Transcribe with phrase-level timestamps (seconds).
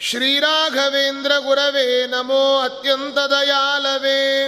[0.00, 4.46] श्रीराघवेन्द्रगुरवे नमो अत्यन्तदयालवे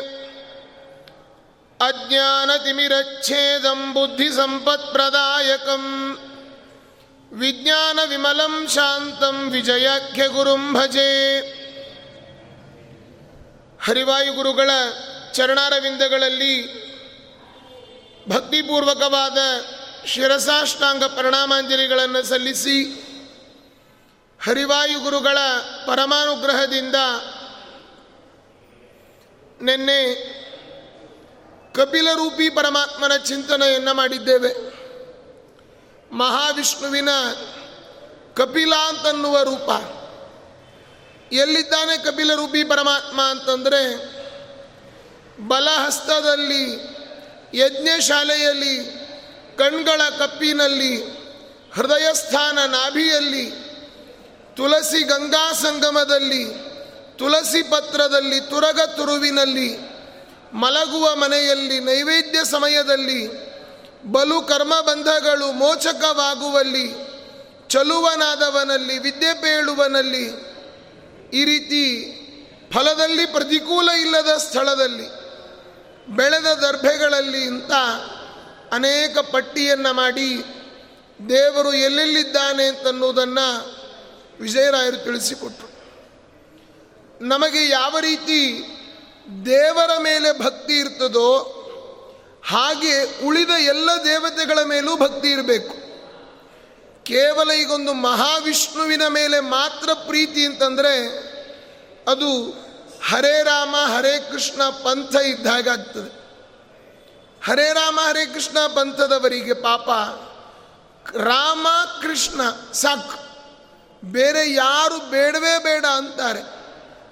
[1.80, 5.84] अज्ञानतिमिरच्छेदं बुद्धिसम्पत्प्रदायकं
[7.32, 11.10] विज्ञानविमलं शान्तं विजयाख्यगुरुं भजे
[13.80, 14.70] ಹರಿವಾಯುಗುರುಗಳ
[15.34, 16.68] ಚರಣಾರವಿಂದಗಳಲ್ಲಿ
[18.28, 19.38] ಭಕ್ತಿಪೂರ್ವಕವಾದ
[20.06, 23.03] ಶಿರಸಾಷ್ಟಾಂಗ ಪ್ರಣಾಮಾಂಜಲಿಗಳನ್ನು ಸಲ್ಲಿಸಿ
[24.39, 25.37] ಹರಿವಾಯುಗುರುಗಳ
[25.87, 26.95] ಪರಮಾನುಗ್ರಹದಿಂದ
[29.61, 30.15] ನಿನ್ನೆ
[31.73, 34.75] ಕಪಿಲರೂಪಿ ಪರಮಾತ್ಮನ ಚಿಂತನೆಯನ್ನು ಮಾಡಿದ್ದೇವೆ.
[36.11, 37.09] ಮಹಾವಿಷ್ಣುವಿನ
[38.35, 39.69] ಕಪಿಲ ಅಂತನ್ನುವ ರೂಪ.
[41.33, 44.15] ಎಲ್ಲಿದ್ದಾನೆ ಕಪಿಲರೂಪಿ ಪರಮಾತ್ಮ ಅಂತಂದರೆ
[45.47, 46.73] ಬಲಹಸ್ತದಲ್ಲಿ,
[47.53, 48.79] ಯಜ್ಞಶಾಲೆಯಲ್ಲಿ,
[49.57, 51.03] ಕಣ್ಗಳ ಕಪ್ಪಿನಲ್ಲಿ,
[51.73, 53.64] ಹೃದಯಸ್ಥಾನ ನಾಭಿಯಲ್ಲಿ
[54.55, 56.43] ತುಳಸಿ ಗಂಗಾ ಸಂಗಮದಲ್ಲಿ,
[57.17, 59.77] ತುಳಸಿ ಪತ್ರದಲ್ಲಿ, ತುರಗ ತುರುವಿನಲ್ಲಿ,
[60.53, 63.27] ಮಲಗುವ ಮನೆಯಲ್ಲಿ, ನೈವೇದ್ಯ ಸಮಯದಲ್ಲಿ,
[64.11, 66.87] ಬಲು ಕರ್ಮಬಂಧಗಳು ಮೋಚಕವಾಗುವಲ್ಲಿ,
[67.67, 70.25] ಚಲುವನಾದವನಲ್ಲಿ, ವಿದ್ಯೆ ಪೇಳುವನಲ್ಲಿ,
[71.33, 71.83] ಈ ರೀತಿ
[72.73, 75.07] ಫಲದಲ್ಲಿ ಪ್ರತಿಕೂಲ ಇಲ್ಲದ ಸ್ಥಳದಲ್ಲಿ,
[76.15, 77.71] ಬೆಳೆದ ದರ್ಭೆಗಳಲ್ಲಿ ಇಂಥ
[78.71, 80.43] ಅನೇಕ ಪಟ್ಟಿಯನ್ನು ಮಾಡಿ
[81.29, 83.84] ದೇವರು ಎಲ್ಲೆಲ್ಲಿದ್ದಾನೆ ಅಂತನ್ನುವುದನ್ನು
[84.41, 85.75] ವಿಜಯರಾಯರು ತಿಳಿಸಿಕೊಟ್ರು.
[87.27, 88.65] ನಮಗೆ ಯಾವ ರೀತಿ
[89.45, 91.51] ದೇವರ ಮೇಲೆ ಭಕ್ತಿ ಇರ್ತದೋ
[92.45, 95.85] ಹಾಗೆ ಉಳಿದ ಎಲ್ಲ ದೇವತೆಗಳ ಮೇಲೂ ಭಕ್ತಿ ಇರಬೇಕು.
[97.03, 101.25] ಕೇವಲ ಈಗೊಂದು ಮಹಾವಿಷ್ಣುವಿನ ಮೇಲೆ ಮಾತ್ರ ಪ್ರೀತಿ ಅಂತಂದರೆ
[102.07, 102.49] ಅದು
[103.07, 106.25] ಹರೇ ರಾಮ, ಹರೇ ಕೃಷ್ಣ ಪಂಥ ಇದ್ದಾಗ ಆಗ್ತದೆ.
[107.45, 109.89] ಹರೇ ರಾಮ, ಹರೇ ಕೃಷ್ಣ ಪಂಥದವರಿಗೆ ಪಾಪ
[111.17, 111.67] ರಾಮ,
[112.01, 112.41] ಕೃಷ್ಣ
[112.73, 113.24] ಸಾಕು.
[114.03, 116.39] ಬೇರೆ ಯಾರು ಬೇಡವೇ ಬೇಡ ಅಂತಾರೆ.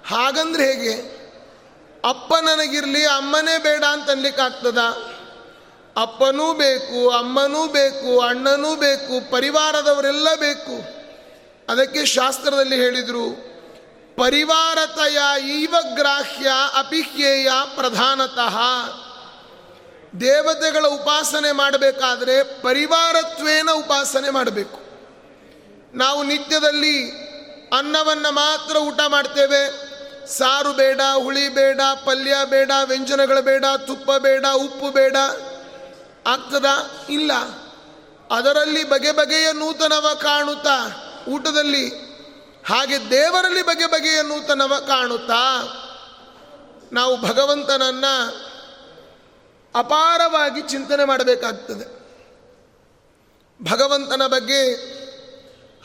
[0.06, 1.14] ಹಾಗಂದ್ರೆ ಹೇಗೆ?
[2.04, 4.78] ಅಪ್ಪ ನನಗಿರಲಿ, ಅಮ್ಮನೇ ಬೇಡ ಅಂತ ಅನ್ಲಿಕ್ಕಾಗ್ತದ
[5.96, 11.04] ಅಪ್ಪನೂ ಬೇಕು, ಅಮ್ಮನೂ ಬೇಕು, ಅಣ್ಣನೂ ಬೇಕು, ಪರಿವಾರದವರೆಲ್ಲ ಬೇಕು.
[11.72, 13.54] ಅದಕ್ಕೆ ಶಾಸ್ತ್ರದಲ್ಲಿ ಹೇಳಿದರು,
[14.16, 18.58] ಪರಿವಾರತಯ ಈವಗ್ರಾಹ್ಯ ಅಪಿಹ್ಯೇಯ ಪ್ರಧಾನತಃ.
[20.20, 24.83] ದೇವತೆಗಳ ಉಪಾಸನೆ ಮಾಡಬೇಕಾದ್ರೆ ಪರಿವಾರತ್ವೇನ ಉಪಾಸನೆ ಮಾಡಬೇಕು.
[25.94, 27.10] ನಾವು ನಿತ್ಯದಲ್ಲಿ
[27.76, 29.94] ಅನ್ನವನ್ನು ಮಾತ್ರ ಊಟ ಮಾಡ್ತೇವೆ.
[30.26, 35.16] ಸಾರು ಬೇಡ, ಹುಳಿ ಬೇಡ, ಪಲ್ಯ ಬೇಡ, ವ್ಯಂಜನಗಳು ಬೇಡ, ತುಪ್ಪ ಬೇಡ, ಉಪ್ಪು ಬೇಡ.
[36.26, 36.64] ಆಗ್ತದ?
[37.10, 37.32] ಇಲ್ಲ.
[38.30, 41.88] ಅದರಲ್ಲಿ ಬಗೆ ಬಗೆಯ ನೂತನವ ಕಾಣುತ್ತಾ ಊಟದಲ್ಲಿ.
[42.66, 45.62] ಹಾಗೆ ದೇವರಲ್ಲಿ ಬಗೆ ಬಗೆಯ ನೂತನವ ಕಾಣುತ್ತಾ.
[46.92, 48.44] ನಾವು ಭಗವಂತನನ್ನು
[49.74, 52.04] ಅಪಾರವಾಗಿ ಚಿಂತನೆ ಮಾಡಬೇಕಾಗ್ತದೆ.
[53.70, 54.94] ಭಗವಂತನ ಬಗ್ಗೆ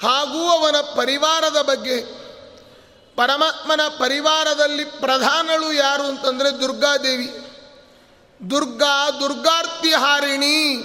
[0.01, 2.19] ಹಾಗೂ ಅವನ ಪರಿವಾರದ ಬಗ್ಗೆ.
[3.15, 7.33] ಪರಮಾತ್ಮನ ಪರಿವಾರದಲ್ಲಿ ಪ್ರಧಾನಳು ಯಾರು ಅಂತಂದರೆ ದುರ್ಗಾದೇವಿ.
[8.49, 10.75] ದುರ್ಗಾ ದುರ್ಗಾರ್ತಿ ಹಾರಿಣಿ.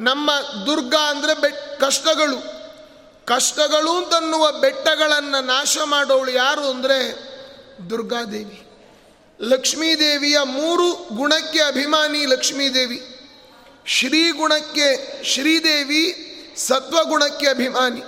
[0.00, 0.30] ನಮ್ಮ
[0.66, 2.58] ದುರ್ಗಾ ಅಂದರೆ ಬೆಟ್, ಕಷ್ಟಗಳು.
[3.26, 7.28] ಕಷ್ಟಗಳು ಅಂತನ್ನುವ ಬೆಟ್ಟಗಳನ್ನು ನಾಶ ಮಾಡೋಳು ಯಾರು ಅಂದರೆ
[7.90, 8.64] ದುರ್ಗಾದೇವಿ.
[9.40, 13.18] ಲಕ್ಷ್ಮೀದೇವಿಯ ಮೂರು ಗುಣಕ್ಕೆ ಅಭಿಮಾನಿ ಲಕ್ಷ್ಮೀದೇವಿ.
[13.86, 16.27] ಶ್ರೀ ಗುಣಕ್ಕೆ ಶ್ರೀದೇವಿ
[16.58, 18.02] ಸತ್ವಗುಣಕ್ಕೆ ಅಭಿಮಾನಿ.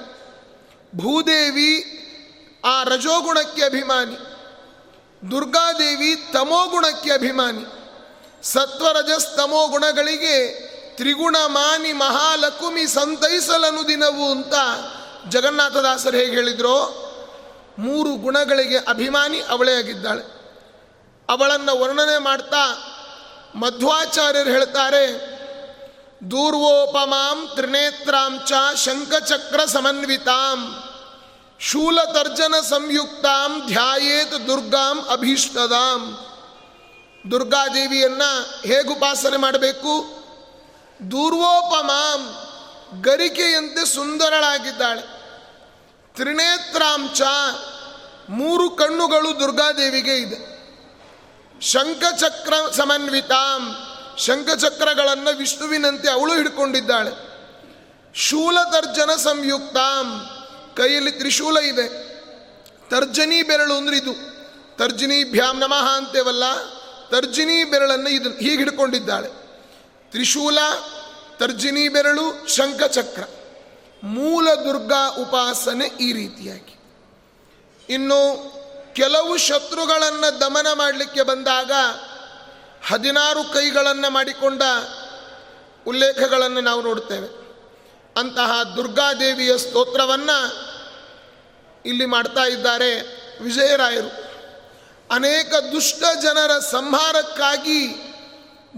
[0.96, 1.96] ಭೂದೇವಿ
[2.64, 4.18] ಆ ರಜೋಗುಣಕ್ಕೆ ಅಭಿಮಾನಿ.
[5.30, 7.64] ದುರ್ಗಾದೇವಿ ತಮೋಗುಣಕ್ಕೆ ಅಭಿಮಾನಿ.
[8.42, 10.60] ಸತ್ವರಜಸ್ತಮೋ ಗುಣಗಳಿಗೆ
[10.96, 14.54] ತ್ರಿಗುಣ ಮಾನಿ ಮಹಾಲಕುಮಿ ಸಂತೈಸಲನು ದಿನವು ಅಂತ
[15.28, 17.06] ಜಗನ್ನಾಥದಾಸರು ಹೇಗೆ ಹೇಳಿದ್ರೋ,
[17.78, 20.40] ಮೂರು ಗುಣಗಳಿಗೆ ಅಭಿಮಾನಿ ಅವಳೇ ಆಗಿದ್ದಾಳೆ.
[21.28, 22.86] ಅವಳನ್ನು ವರ್ಣನೆ ಮಾಡ್ತಾ
[23.54, 25.39] ಮಧ್ವಾಚಾರ್ಯರು ಹೇಳ್ತಾರೆ
[26.28, 30.82] ದೂರ್ವೋಪಮಾಂ ತ್ರಿನೇತ್ರಾಂಚ ಶಂಖಚಕ್ರ ಸಮನ್ವಿತಾಂ
[31.60, 36.18] ಶೂಲತರ್ಜನ ಸಂಯುಕ್ತಾಂ ಧ್ಯಾಯೇತ್ ದುರ್ಗಾಂ ಅಭೀಷ್ಟದಾಂ
[37.30, 39.92] ದುರ್ಗಾದೇವಿಯನ್ನು ಹೇಗೆ ಉಪಾಸನೆ ಮಾಡಬೇಕು?
[41.10, 42.22] ದೂರ್ವೋಪಮಾಂ
[43.02, 45.02] ಗರಿಕೆಯಂತೆ ಸುಂದರಳಾಗಿದ್ದಾಳೆ।
[46.14, 47.22] ತ್ರಿನೇತ್ರಾಂಚ
[48.28, 50.50] ಮೂರು ಕಣ್ಣುಗಳು ದುರ್ಗಾದೇವಿಗೆ ಇದೆ।
[51.60, 53.76] ಶಂಖಚಕ್ರ ಸಮನ್ವಿತಾಂ
[54.18, 57.30] ಶಂಖಚಕ್ರಗಳನ್ನು ವಿಷ್ಣುವಿನಂತೆ ಅವಳು ಹಿಡ್ಕೊಂಡಿದ್ದಾಳೆ.
[58.14, 60.26] ಶೂಲ ತರ್ಜನ ಸಂಯುಕ್ತಾಂ.
[60.76, 62.10] ಕೈಯಲ್ಲಿ ತ್ರಿಶೂಲ ಇದೆ.
[62.90, 64.30] ತರ್ಜನಿ ಬೆರಳು ಅಂದ್ರೆ ಇದು.
[64.76, 66.44] ತರ್ಜಿನಿ ಭ್ಯಾಮ್ ನಮಃ ಅಂತೇವಲ್ಲ,
[67.10, 69.28] ತರ್ಜಿನಿ ಬೆರಳನ್ನು ಇದು ಹೀಗೆ ಹಿಡ್ಕೊಂಡಿದ್ದಾಳೆ.
[70.10, 70.58] ತ್ರಿಶೂಲ,
[71.38, 73.22] ತರ್ಜಿನಿ ಬೆರಳು, ಶಂಖಚಕ್ರ.
[74.02, 76.80] ಮೂಲ ದುರ್ಗಾ ಉಪಾಸನೆ ಈ ರೀತಿಯಾಗಿ.
[77.88, 78.50] ಇನ್ನು
[78.94, 81.72] ಕೆಲವು ಶತ್ರುಗಳನ್ನು ದಮನ ಮಾಡಲಿಕ್ಕೆ ಬಂದಾಗ
[82.82, 84.62] ಹದಿನಾರು ಕೈಗಳನ್ನು ಮಾಡಿಕೊಂಡ
[85.86, 87.40] ಉಲ್ಲೇಖಗಳನ್ನು ನಾವು ನೋಡ್ತೇವೆ
[88.16, 90.70] ಅಂತಹ ದುರ್ಗಾದೇವಿಯ ಸ್ತೋತ್ರವನ್ನು
[91.84, 94.30] ಇಲ್ಲಿ ಮಾಡ್ತಾ ಇದ್ದಾರೆ ವಿಜಯರಾಯರು.
[95.10, 98.12] ಅನೇಕ ದುಷ್ಟ ಜನರ ಸಂಹಾರಕ್ಕಾಗಿ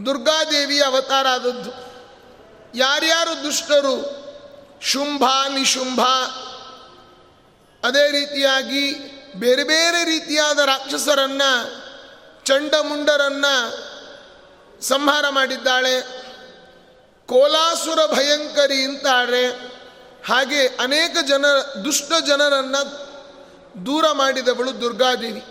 [0.07, 1.71] ದುರ್ಗಾದೇವಿಯ ಅವತಾರ ಆದದ್ದು.
[2.79, 4.23] ಯಾರ್ಯಾರು ದುಷ್ಟರು
[4.81, 6.01] ಶುಂಭ, ನಿಶುಂಭ,
[7.87, 8.93] ಅದೇ ರೀತಿಯಾಗಿ
[9.37, 11.83] ಬೇರೆ ಬೇರೆ ರೀತಿಯಾದ ರಾಕ್ಷಸರನ್ನು,
[12.45, 13.45] ಚಂಡಮುಂಡರನ್ನ
[14.83, 16.01] ಸಂಹಾರ ಮಾಡಿದ್ದಾಳೆ.
[17.27, 19.47] ಕೋಲಾಸುರ ಭಯಂಕರಿ ಅಂತಾರೆ
[20.27, 21.47] ಹಾಗೆ ಅನೇಕ ಜನ,
[21.85, 23.13] ದುಷ್ಟ ಜನರನ್ನು
[23.87, 25.43] ದೂರ ಮಾಡಿದವಳು ದುರ್ಗಾದೇವಿ.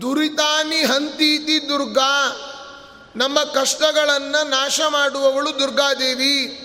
[0.00, 2.36] ದುರಿತಾನಿ ಹಂತೀತಿ ದುರ್ಗಾ,
[3.16, 6.62] ನಮ್ಮ ಕಷ್ಟಗಳನ್ನು ನಾಶ ಮಾಡುವವಳು ದುರ್ಗಾದೇವಿ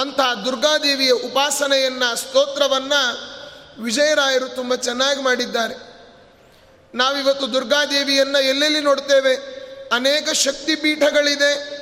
[0.00, 3.28] ಅಂತ ದುರ್ಗಾದೇವಿಯ ಉಪಾಸನೆಯನ್ನು, ಸ್ತೋತ್ರವನ್ನು
[3.82, 5.74] ವಿಜಯರಾಯರು ತುಂಬ ಚೆನ್ನಾಗಿ ಮಾಡಿದ್ದಾರೆ.
[6.94, 9.57] ನಾವಿವತ್ತು ದುರ್ಗಾದೇವಿಯನ್ನು ಎಲ್ಲೆಲ್ಲಿ ನೋಡ್ತೇವೆ?
[9.92, 11.78] ಅನೇಕ ಶಕ್ತಿ ಪೀಠಗಳಿದೆ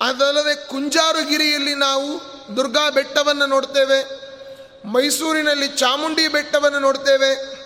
[0.00, 2.20] ಅದಲ್ಲದೆ ಕುಂಜಾರುಗಿರಿಯಲ್ಲಿ ನಾವು
[2.56, 4.28] ದುರ್ಗಾ ಬೆಟ್ಟವನ್ನು ನೋಡ್ತೇವೆ.
[4.88, 7.58] ಮೈಸೂರಿನಲ್ಲಿ ಚಾಮುಂಡಿ ಬೆಟ್ಟವನ್ನು ನೋಡ್ತೇವೆ.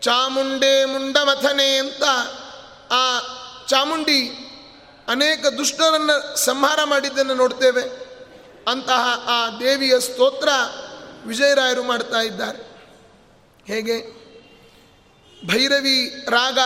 [0.00, 2.02] ಚಾಮುಂಡೆ ಮುಂಡಮಥನೆ ಅಂತ
[2.90, 3.20] ಆ
[3.68, 4.28] ಚಾಮುಂಡಿ
[5.08, 7.82] ಅನೇಕ ದುಷ್ಟರನ್ನು ಸಂಹಾರ ಮಾಡಿದ್ದನ್ನು ನೋಡ್ತೇವೆ.
[8.68, 10.48] ಅಂತಹ ಆ ದೇವಿಯ ಸ್ತೋತ್ರ
[11.26, 12.58] ವಿಜಯರಾಯರು ಮಾಡ್ತಾ ಇದ್ದಾರೆ.
[13.66, 14.20] ಹೇಗೆ?
[15.46, 16.58] ಭೈರವಿ ರಾಗ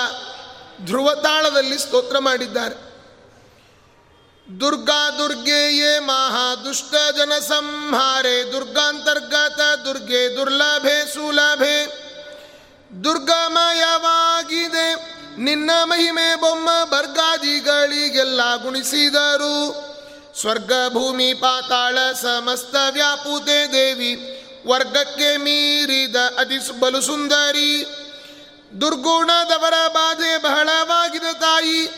[0.80, 2.94] ಧ್ರುವತಾಳದಲ್ಲಿ ಸ್ತೋತ್ರ ಮಾಡಿದ್ದಾರೆ.
[4.60, 12.04] ದುರ್ಗಾ ದುರ್ಗೆಯೇ ಮಹಾದುಷ್ಟ ಜನ ಸಂಹಾರೆ ದುರ್ಗಾಂತರ್ಗತ ದುರ್ಗೆ ದುರ್ಲಭೆ ಸುಲಭೆ.
[13.04, 19.94] ದುರ್ಗಮಯವಾಗಿದೆ ನಿನ್ನ ಮಹಿಮೆ ಬೊಮ್ಮ ಬರ್ಗಾದಿಗಳಿಗೆಲ್ಲ ಗುಣಿಸಿದರು.
[20.40, 27.86] ಸ್ವರ್ಗ ಭೂಮಿ ಪಾತಾಳ ಸಮಸ್ತ ವ್ಯಾಪುತೆ ದೇವಿ, ವರ್ಗಕ್ಕೆ ಮೀರಿದ ಅತಿ ಬಲು ಸುಂದರಿ.
[28.80, 31.90] ದುರ್ಗುಣದವರ ಬಾಧೆ ಬಹಳವಾಗಿದೆ ತಾಯಿ.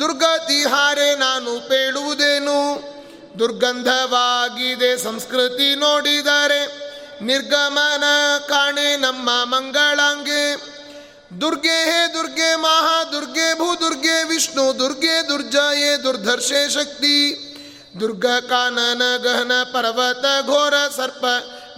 [0.00, 2.92] ದುರ್ಗತಿ ಹಾರೆ ನಾನು ಪೇಳುವುದೇನು?
[3.38, 6.92] ದುರ್ಗಂಧವಾಗಿದೆ ಸಂಸ್ಕೃತಿ ನೋಡಿದರೆ.
[7.22, 8.04] ನಿರ್ಗಮನ
[8.48, 10.72] ಕಾಣೆ ನಮ್ಮ ಮಂಗಳಾಂಗೆ.
[11.40, 17.48] ದುರ್ಗೆ ಹೇ ದುರ್ಗೆ ಮಹಾ ದುರ್ಗೆ ಭೂ ದುರ್ಗೆ ವಿಷ್ಣು ದುರ್ಗೆ ದುರ್ಜಯೇ ದುರ್ಧರ್ಷೆ ಶಕ್ತಿ.
[18.00, 21.24] ದುರ್ಗ ಕಾನನ ಗಹನ ಪರ್ವತ ಘೋರ ಸರ್ಪ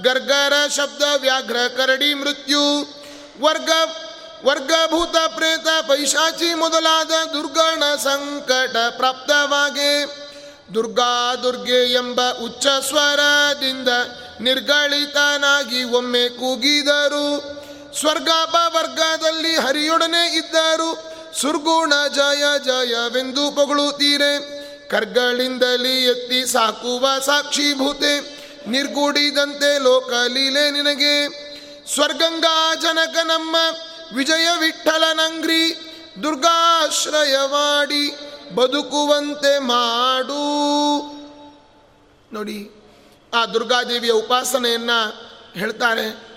[0.03, 2.81] ಗರ್ಗರ ಶಬ್ದ ವ್ಯಾಘ್ರ ಕರಡಿ ಮೃತ್ಯು.
[3.41, 3.71] ವರ್ಗ
[4.45, 10.05] ವರ್ಗಭೂತ ಪ್ರೇತ ಪೈಶಾಚಿ ಮೊದಲಾದ ದುರ್ಗಣ ಸಂಕಟ ಪ್ರಾಪ್ತವಾಗಿ
[10.75, 13.89] ದುರ್ಗಾ ದುರ್ಗೆ ಎಂಬ ಉಚ್ಚ ಸ್ವರದಿಂದ
[14.41, 17.55] ನಿರ್ಗಳಿತನಾಗಿ ಒಮ್ಮೆ ಕೂಗಿದರು.
[18.01, 21.15] ಸ್ವರ್ಗಾಪ ವರ್ಗದಲ್ಲಿ ಹರಿಯೊಡನೆ ಇದ್ದರು.
[21.41, 24.39] ಸುರ್ಗುಣ ಜಯ ಜಯವೆಂದು ಪೊಗಳುತ್ತೀರೆ.
[24.89, 28.21] ಕರ್ಗಳಿಂದಲಿ ಎತ್ತಿ ಸಾಕುವ ಸಾಕ್ಷಿಭೂತೆ
[28.71, 31.45] ನಿರ್ಗೂಡಿದಂತೆ ಲೋಕಲೀಲೆ ನಿನಗೆ.
[31.95, 33.57] ಸ್ವರ್ಗಂಗಾ ಜನಕ ನಮ್ಮ
[34.15, 35.77] ವಿಜಯ ವಿಠಲನಂಗ್ರಿ
[36.23, 38.11] ದುರ್ಗಾಶ್ರಯವಾಡಿ
[38.55, 40.45] ಬದುಕುವಂತೆ ಮಾಡು.
[42.33, 42.71] ನೋಡಿ,
[43.35, 44.91] ಆ ದುರ್ಗಾದೇವಿಯ ಉಪಾಸನೆಯನ್ನ
[45.55, 46.35] ಹೇಳ್ತಾರೆ.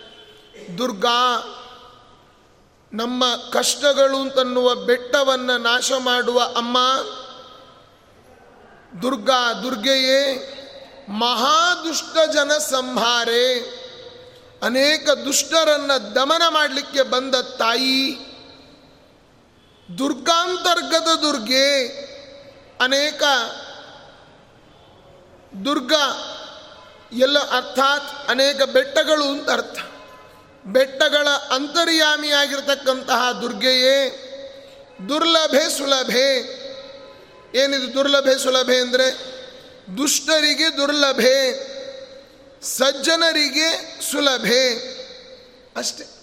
[0.77, 1.53] ದುರ್ಗಾ,
[2.93, 6.77] ನಮ್ಮ ಕಷ್ಟಗಳು ಅಂತನ್ನುವ ಬೆಟ್ಟವನ್ನು ನಾಶ ಮಾಡುವ ಅಮ್ಮ.
[9.01, 10.53] ದುರ್ಗಾ ದುರ್ಗೆಯೇ,
[11.09, 13.77] ಮಹಾದುಷ್ಟ ಜನ ಸಂಹಾರೆ.
[14.61, 18.19] ಅನೇಕ ದುಷ್ಟರನ್ನು ದಮನ ಮಾಡಲಿಕ್ಕೆ ಬಂದ ತಾಯಿ
[19.97, 21.87] ದುರ್ಗಾಂತರ್ಗದ ದುರ್ಗೆ
[22.81, 23.23] ಅನೇಕ
[25.65, 25.93] ದುರ್ಗ
[27.17, 29.79] ಎಲ್ಲ ಅರ್ಥಾತ್ ಅನೇಕ ಬೆಟ್ಟಗಳು ಅಂತ ಅರ್ಥ.
[30.65, 34.27] ಬೆಟ್ಟಗಳ ಅಂತರ್ಯಾಮಿಯಾಗಿರ್ತಕ್ಕಂತಹ ದುರ್ಗೆಯೇ
[35.09, 36.57] ದುರ್ಲಭೆ ಸುಲಭೆ.
[37.55, 39.37] ಏನಿದು ದುರ್ಲಭೆ ಸುಲಭೆ ಅಂದರೆ
[39.97, 41.76] ದುಷ್ಟರಿಗೆ ದುರ್ಲಭೆ.
[42.61, 44.97] ಸಜ್ಜನರಿಗೆ ಸುಲಭೆ.
[45.77, 46.17] ಅಷ್ಟೆ.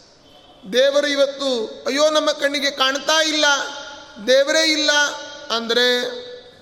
[0.73, 3.45] ದೇವರು ಇವತ್ತು, ಅಯ್ಯೋ, ನಮ್ಮ ಕಣ್ಣಿಗೆ ಕಾಣ್ತಾ ಇಲ್ಲ.
[4.27, 4.91] ದೇವರೇ ಇಲ್ಲ
[5.51, 6.05] ಅಂದರೆ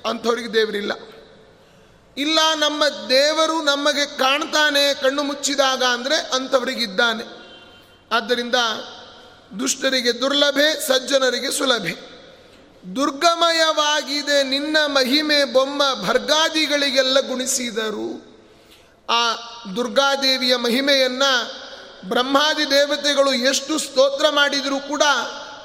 [0.09, 0.93] ಅಂಥವ್ರಿಗೆ ದೇವರಿಲ್ಲ.
[2.17, 7.25] ಇಲ್ಲ, ನಮ್ಮ ದೇವರು ನಮಗೆ ಕಾಣ್ತಾನೆ, ಕಣ್ಣು ಮುಚ್ಚಿದಾಗ ಅಂದರೆ ಅಂಥವರಿಗಿದ್ದಾನೆ.
[8.13, 8.55] ಆದ್ದರಿಂದ
[9.59, 12.13] ದುಷ್ಟರಿಗೆ ದುರ್ಲಭೆ, ಸಜ್ಜನರಿಗೆ ಸುಲಭೆ.
[12.97, 18.32] ದುರ್ಗಮಯವಾಗಿದೆ ನಿನ್ನ ಮಹಿಮೆ, ಬೊಮ್ಮ, ಭರ್ಗಾದಿಗಳಿಗೆಲ್ಲ ಗುಣಿಸಿದರು.
[19.13, 19.35] ಆ
[19.77, 21.63] ದುರ್ಗಾದೇವಿಯ ಮಹಿಮೆಯನ್ನು
[22.09, 25.03] ಬ್ರಹ್ಮಾದಿ ದೇವತೆಗಳು ಎಷ್ಟು ಸ್ತೋತ್ರ ಮಾಡಿದರೂ ಕೂಡ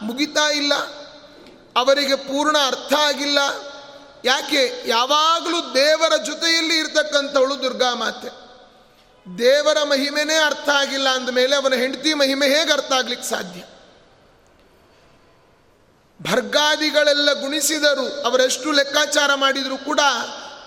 [0.01, 0.73] ಮುಗಿತಾ ಇಲ್ಲ.
[1.75, 3.37] ಅವರಿಗೆ ಪೂರ್ಣ ಅರ್ಥ ಆಗಿಲ್ಲ.
[4.25, 4.83] ಯಾಕೆ?
[4.85, 8.47] ಯಾವಾಗಲೂ ದೇವರ ಜೊತೆಯಲ್ಲಿ ಇರ್ತಕ್ಕಂಥವಳು ದುರ್ಗಾ ಮಾತೆ.
[9.37, 13.63] ದೇವರ ಮಹಿಮೆನೇ ಅರ್ಥ ಆಗಿಲ್ಲ ಅಂದಮೇಲೆ ಅವನ ಹೆಂಡತಿ ಮಹಿಮೆ ಹೇಗೆ ಅರ್ಥ ಆಗ್ಲಿಕ್ಕೆ ಸಾಧ್ಯ?
[16.31, 19.99] ಭರ್ಗಾದಿಗಳೆಲ್ಲ ಗುಣಿಸಿದರು, ಅವರೆಷ್ಟು ಲೆಕ್ಕಾಚಾರ ಮಾಡಿದರೂ ಕೂಡ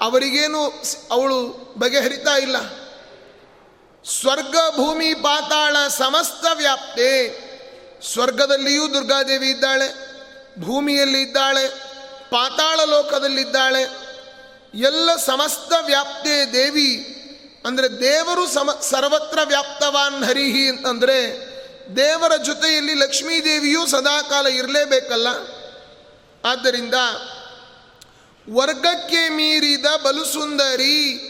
[0.00, 2.56] ಅವರಿಗೇನು ಅವಳು ಬಗೆಹರಿತಾ ಇಲ್ಲ.
[4.20, 7.38] ಸ್ವರ್ಗ ಭೂಮಿ ಪಾತಾಳ ಸಮಸ್ತ ವ್ಯಾಪ್ತಿ.
[8.12, 10.10] ಸ್ವರ್ಗದಲ್ಲಿಯೂ ದುರ್ಗಾದೇವಿ ಇದ್ದಾಳೆ,
[10.60, 11.68] ಭೂಮಿಯಲ್ಲಿ ಇದ್ದಾಳೆ,
[12.30, 13.82] ಪಾತಾಳ ಲೋಕದಲ್ಲಿದ್ದಾಳೆ
[14.74, 17.16] ಎಲ್ಲ ಸಮಸ್ತ ವ್ಯಾಪ್ತಿ ದೇವಿ,
[17.66, 21.50] ಅಂದರೆ ದೇವರು ಸಮ, ಸರ್ವತ್ರ ವ್ಯಾಪ್ತವಾನ್ ಹರಿಹಿ ಅಂತಂದರೆ
[21.96, 25.26] ದೇವರ ಜೊತೆಯಲ್ಲಿ ಲಕ್ಷ್ಮೀದೇವಿಯೂ ಸದಾಕಾಲ ಇರಲೇಬೇಕಲ್ಲ.
[26.44, 26.94] ಆದ್ದರಿಂದ
[28.54, 31.26] ವರ್ಗಕ್ಕೆ ಮೀರಿದ ಬಲು ಸುಂದರಿ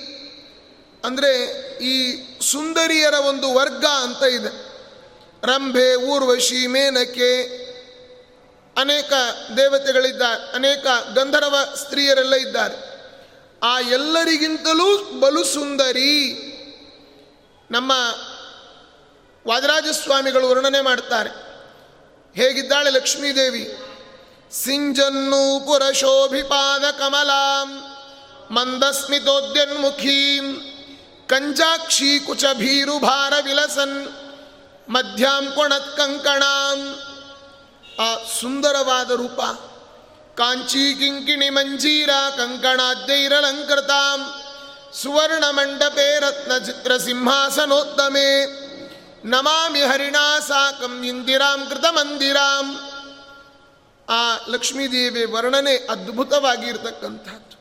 [1.05, 4.71] ಅಂದರೆ ಈ ಸುಂದರಿಯರ ಒಂದು ವರ್ಗ ಅಂತ ಇದೆ.
[5.47, 7.61] ರಂಭೆ, ಊರ್ವಶಿ, ಮೇನಕೆ,
[8.81, 9.13] ಅನೇಕ
[9.57, 12.91] ದೇವತೆಗಳಿದ್ದಾರೆ, ಅನೇಕ ಗಂಧರ್ವ ಸ್ತ್ರೀಯರೆಲ್ಲ ಇದ್ದಾರೆ.
[13.63, 16.47] ಆ ಎಲ್ಲರಿಗಿಂತಲೂ ಬಲು ಸುಂದರಿ
[17.71, 17.93] ನಮ್ಮ
[19.47, 21.51] ವಾದರಾಜಸ್ವಾಮಿಗಳು ವರ್ಣನೆ ಮಾಡ್ತಾರೆ.
[22.35, 23.77] ಹೇಗಿದ್ದಾಳೆ ಲಕ್ಷ್ಮೀದೇವಿ?
[24.53, 27.85] ಸಿಂಜನ್ನು ಪುರಶೋಭಿಪಾದ ಕಮಲಾಂ,
[28.55, 30.77] ಮಂದಸ್ಮಿತೋದ್ಯನ್ಮುಖೀಂ
[31.31, 32.19] ಕಂಜಾಕ್ಷಿ
[32.53, 34.09] ಭೀರು ಭಾರ ವಿಲಸನ್,
[34.89, 36.81] ಮಧ್ಯಾಂ ಕೊಣತ್ ಕಂಕಣಾಂ.
[38.01, 39.41] ಆ ಸುಂದರವಾದ ರೂಪ,
[40.39, 44.21] ಕಾಂಚಿ ಕಿಂಕಿಣಿ ಮಂಜೀರ ಕಂಕಣಾದ್ಯೈರಲಂಕೃತಾಂ
[45.03, 48.31] ಸುವರ್ಣ ಮಂಡಪೇ ರತ್ನ ಚಿತ್ರ ಸಿಂಹಾಸನೋತ್ತಮೆ.
[49.29, 52.67] ನಮಾಮಿ ಹರಿಣಾ ಸಾಕಂ ಇಂದಿರಾಂ ಕೃತ ಮಂದಿರಾಂ.
[54.09, 57.57] ಆ ಲಕ್ಷ್ಮೀದೇವಿ ವರ್ಣನೆ ಅದ್ಭುತವಾಗಿರ್ತಕ್ಕಂಥದ್ದು.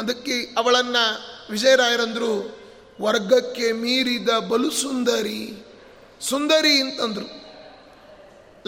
[0.00, 1.04] ಅದಕ್ಕೆ ಅವಳನ್ನು
[1.50, 2.65] ವಿಜಯರಾಯರಂದರು
[3.00, 5.66] ವರ್ಗಕ್ಕೆ ಮೀರಿದ ಬಲು ಸುಂದರಿ.
[6.20, 7.46] ಸುಂದರಿ ಅಂತಂದರು.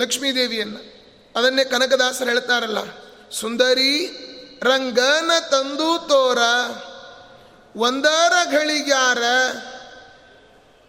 [0.00, 0.98] ಲಕ್ಷ್ಮೀದೇವಿಯನ್ನು.
[1.36, 2.78] ಅದನ್ನೇ ಕನಕದಾಸರು ಹೇಳ್ತಾರಲ್ಲ,
[3.30, 4.06] ಸುಂದರಿ
[4.62, 6.38] ರಂಗನ ತಂದು ತೋರ,
[7.76, 9.22] ಒಂದರ ಘಳಿಗಾರ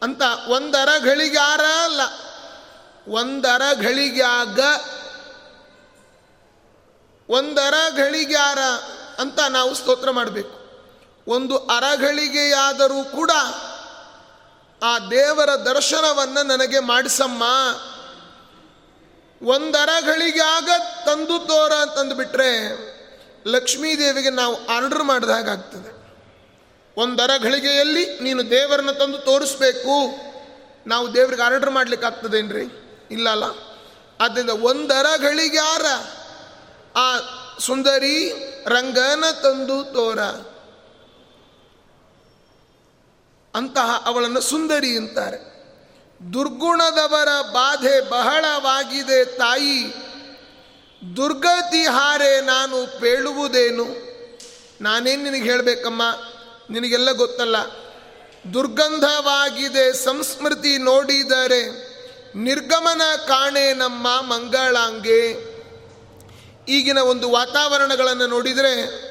[0.01, 2.01] ಅಂತ, ಒಂದರ ಘಳಿಗಾರ ಅಲ್ಲ,
[3.08, 4.60] ಒಂದರ ಘಳಿಗ್ಯಾಗ,
[7.29, 8.60] ಒಂದರ ಘಳಿಗಾರ
[9.17, 10.59] ಅಂತ ನಾವು ಸ್ತೋತ್ರ ಮಾಡಬೇಕು.
[11.30, 13.32] ಒಂದು ಅರಗಳಿಗೆಯಾದರೂ ಕೂಡ
[14.84, 17.44] ಆ ದೇವರ ದರ್ಶನವನ್ನು ನನಗೆ ಮಾಡಿಸಮ್ಮ.
[19.48, 19.90] ಒಂದರ
[20.40, 20.70] ಆಗ
[21.06, 22.70] ತಂದು ತೋರ ಅಂತಂದು ಬಿಟ್ರೆ
[23.48, 26.00] ಲಕ್ಷ್ಮೀದೇವಿಗೆ ನಾವು ಆರ್ಡರ್ ಮಾಡಿದಾಗಾಗ್ತದೆ
[26.98, 30.12] ಒಂದರ ಗಳಿಗೆಯಲ್ಲಿ ನೀನು ದೇವರನ್ನ ತಂದು ತೋರಿಸ್ಬೇಕು.
[30.88, 32.64] ನಾವು ದೇವ್ರಿಗೆ ಆರ್ಡರ್ ಮಾಡ್ಲಿಕ್ಕೆ ಆಗ್ತದೇನ್ರಿ?
[33.12, 33.44] ಇಲ್ಲ ಅಲ್ಲ.
[34.22, 35.86] ಆದ್ದರಿಂದ ಒಂದರ ಘಳಿಗ್ಯಾರ
[36.96, 37.18] ಆ
[37.60, 38.30] ಸುಂದರಿ
[38.68, 40.20] ರಂಗನ ತಂದು ತೋರ.
[43.60, 45.50] ಅಂತಹ ಅವಳನ್ನು ಸುಂದರಿ ಅಂತಾರೆ.
[46.34, 49.94] ದುರ್ಗುಣದವರ ಬಾಧೆ ಬಹಳವಾಗಿದೆ ತಾಯಿ.
[51.18, 53.86] ದುರ್ಗತಿ ಹಾರೆ ನಾನು ಪೇಳುವುದೇನು?
[54.82, 56.01] ನಾನೇನು ನಿನಗೆ ಹೇಳಬೇಕಮ್ಮ?
[56.70, 57.56] ನಿನಗೆಲ್ಲ ಗೊತ್ತಲ್ಲ.
[58.54, 61.89] ದುರ್ಗಂಧವಾಗಿದೆ ಸಂಸ್ಮೃತಿ ನೋಡಿದರೆ
[62.36, 65.50] ನಿರ್ಗಮನ ಕಾಣೆ ನಮ್ಮ ಮಂಗಳಾಂಗೆ.
[66.68, 69.10] ಈಗಿನ ಒಂದು ವಾತಾವರಣಗಳನ್ನು ನೋಡಿದರೆ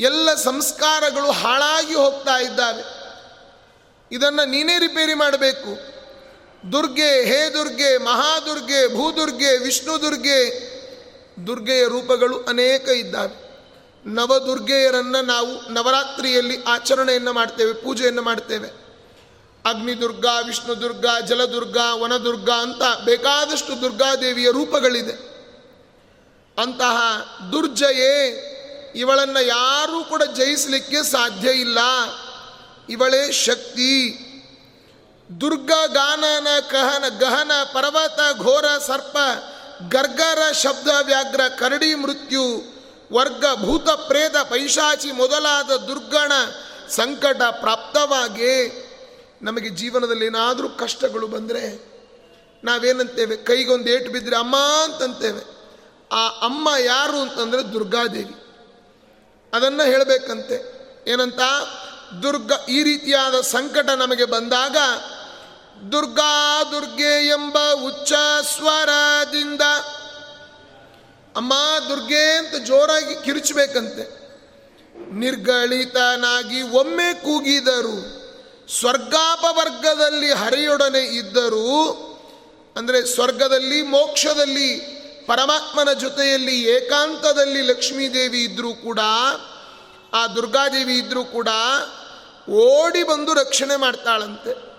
[0.00, 3.03] ಎಲ್ಲ ಸಂಸ್ಕಾರಗಳು ಹಾಳಾಗಿ ಹೋಗ್ತಾ ಇದ್ದಾವೆ.
[4.14, 5.94] ಇದನ್ನು ನೀನೇ ರಿಪೇರಿ ಮಾಡಬೇಕು.
[6.72, 10.38] ದುರ್ಗೆ, ಹೇ ದುರ್ಗೆ ಮಹಾದುರ್ಗೆ ಭೂದುರ್ಗೆ ವಿಷ್ಣು ದುರ್ಗೆ,
[11.46, 13.44] ದುರ್ಗೆಯ ರೂಪಗಳು ಅನೇಕ ಇದ್ದಾವೆ.
[14.06, 18.68] ನವದುರ್ಗೆಯರನ್ನು ನಾವು ನವರಾತ್ರಿಯಲ್ಲಿ ಆಚರಣೆಯನ್ನು ಮಾಡ್ತೇವೆ, ಪೂಜೆಯನ್ನು ಮಾಡ್ತೇವೆ.
[19.66, 25.34] ಅಗ್ನಿದುರ್ಗ ವಿಷ್ಣು ದುರ್ಗ ಜಲದುರ್ಗ ವನದುರ್ಗ ಅಂತ ಬೇಕಾದಷ್ಟು ದುರ್ಗಾದೇವಿಯ ರೂಪಗಳಿದೆ.
[26.62, 26.96] ಅಂತಹ
[27.52, 28.50] ದುರ್ಜಯೇ
[28.96, 31.78] ಇವಳನ್ನು ಯಾರೂ ಕೂಡ ಜಯಿಸಲಿಕ್ಕೆ ಸಾಧ್ಯ ಇಲ್ಲ.
[32.88, 34.18] ಇವಳೇ ಶಕ್ತಿ.
[35.40, 39.18] ದುರ್ಗ ಗಾನನ ಕಹನ ಗಹನ ಪರ್ವತ ಘೋರ ಸರ್ಪ
[39.88, 42.74] ಗರ್ಗರ ಶಬ್ದ ವ್ಯಾಘ್ರ ಕರಡಿ ಮೃತ್ಯು
[43.12, 46.32] ವರ್ಗ ಭೂತ ಪ್ರೇತ ಪೈಶಾಚಿ ಮೊದಲಾದ ದುರ್ಗಣ
[46.88, 48.84] ಸಂಕಟ ಪ್ರಾಪ್ತವಾಗಿ.
[49.42, 51.94] ನಮಗೆ ಜೀವನದಲ್ಲಿ ಏನಾದರೂ ಕಷ್ಟಗಳು ಬಂದರೆ
[52.64, 53.36] ನಾವೇನಂತೇವೆ?
[53.36, 55.40] ಕೈಗೊಂದು ಏಟು ಬಿದ್ದರೆ ಅಮ್ಮ ಅಂತಂತೇವೆ.
[56.12, 58.34] ಆ ಅಮ್ಮ ಯಾರು ಅಂತಂದರೆ ದುರ್ಗಾದೇವಿ.
[59.54, 60.74] ಅದನ್ನು ಹೇಳಬೇಕಂತೆ.
[61.06, 61.40] ಏನಂತ?
[62.22, 64.76] ದುರ್ಗ ಈ ರೀತಿಯಾದ ಸಂಕಟ ನಮಗೆ ಬಂದಾಗ
[65.92, 68.12] ದುರ್ಗಾ ದುರ್ಗೆ ಎಂಬ ಉಚ್ಚ
[68.56, 69.60] ಸ್ವರದಿಂದ
[71.36, 71.52] ಅಮ್ಮ
[71.88, 74.24] ದುರ್ಗೆ ಅಂತ ಜೋರಾಗಿ ಕಿರುಚಬೇಕಂತೆ.
[75.14, 77.96] ನಿರ್ಗಳಿತನಾಗಿ ಒಮ್ಮೆ ಕೂಗಿದರು,
[78.80, 81.90] ಸ್ವರ್ಗಾಪವರ್ಗದಲ್ಲಿ ಹರಿಯೊಡನೆ ಇದ್ದರೂ,
[82.76, 84.94] ಅಂದರೆ ಸ್ವರ್ಗದಲ್ಲಿ, ಮೋಕ್ಷದಲ್ಲಿ,
[85.26, 88.98] ಪರಮಾತ್ಮನ ಜೊತೆಯಲ್ಲಿ ಏಕಾಂತದಲ್ಲಿ ಲಕ್ಷ್ಮೀದೇವಿ ಇದ್ದರೂ ಕೂಡ
[90.14, 91.48] ಆ ದುರ್ಗಾದೇವಿ ಇದ್ದರೂ ಕೂಡ
[92.50, 94.74] ಓಡಿ ಬಂದು ರಕ್ಷಣೆ ಮಾಡ್ತಾಳಂತೆ.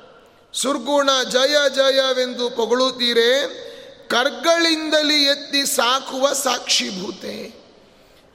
[0.54, 3.66] ಸುರ್ಗುಣ ಜಯ ಜಯವೆಂದು ಪೊಗಳುತ್ತೀರೆ
[4.08, 7.66] ಕರ್ಗಳಿಂದಲೇ ಎತ್ತಿ ಸಾಕುವ ಸಾಕ್ಷಿಭೂತೆ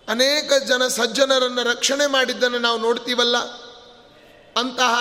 [0.09, 3.37] ಅನೇಕ ಜನ ಸಜ್ಜನರನ್ನು ರಕ್ಷಣೆ ಮಾಡಿದ್ದನ್ನು ನಾವು ನೋಡ್ತೀವಲ್ಲ?
[4.57, 4.95] ಅಂತಹ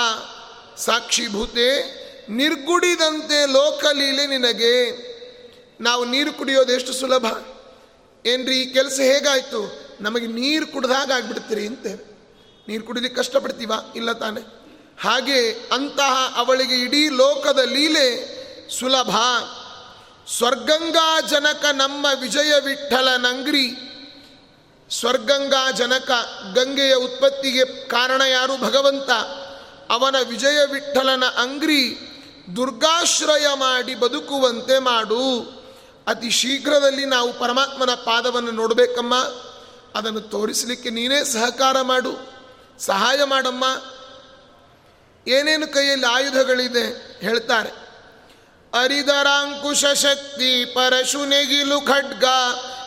[0.78, 5.10] ಸಾಕ್ಷಿಭೂತೆ ನಿರ್ಗುಡಿದಂತೆ ಲೋಕಲೀಲೆ ನಿನಗೆ.
[5.82, 7.26] ನಾವು ನೀರು ಕುಡಿಯೋದು ಎಷ್ಟು ಸುಲಭ?
[8.26, 9.79] ಏನ್ರಿ, ಈ ಕೆಲಸ ಹೇಗಾಯಿತು?
[10.02, 11.86] ನಮಗೆ ನೀರು ಕುಡ್ದಾಗ ಆಗ್ಬಿಡ್ತೀರಿ ಅಂತ.
[12.68, 13.72] ನೀರು ಕುಡಿಲಿಕ್ಕೆ ಕಷ್ಟಪಡ್ತೀವ?
[13.96, 14.42] ಇಲ್ಲ ತಾನೆ.
[15.02, 18.40] ಹಾಗೆ ಅಂತಹ ಅವಳಿಗೆ ಇಡೀ ಲೋಕದ ಲೀಲೆ
[18.80, 19.18] ಸುಲಭ.
[20.38, 23.72] ಸ್ವರ್ಗಂಗಾ ಜನಕ ನಮ್ಮ ವಿಜಯ ವಿಠಲ ನಂಗ್ರಿ.
[25.00, 26.12] ಸ್ವರ್ಗಂಗಾ ಜನಕ
[26.54, 29.10] ಗಂಗೆಯ ಉತ್ಪತ್ತಿಗೆ ಕಾರಣ ಯಾರು ಭಗವಂತ?
[29.90, 32.00] ಅವನ ವಿಜಯ ವಿಠಲನ ಅಂಗ್ರಿ
[32.56, 35.60] ದುರ್ಗಾಶ್ರಯ ಮಾಡಿ ಬದುಕುವಂತೆ ಮಾಡು.
[36.08, 39.14] ಅತಿ ಶೀಘ್ರದಲ್ಲಿ ನಾವು ಪರಮಾತ್ಮನ ಪಾದವನ್ನು ನೋಡಬೇಕಮ್ಮ.
[39.96, 42.40] ಅದನ್ನು ತೋರಿಸಲಿಕ್ಕೆ ನೀನೇ ಸಹಕಾರ ಮಾಡು.
[42.80, 43.64] ಸಹಾಯ ಮಾಡಮ್ಮ.
[45.28, 47.90] ಏನೇನು ಕೈಯಲ್ಲಿ ಆಯುಧಗಳಿದೆ ಹೇಳ್ತಾರೆ.
[48.74, 52.24] ಅರಿದರಾಂಕುಶ ಶಕ್ತಿ, ಪರಶು ನೆಗಿಲು ಖಡ್ಗ,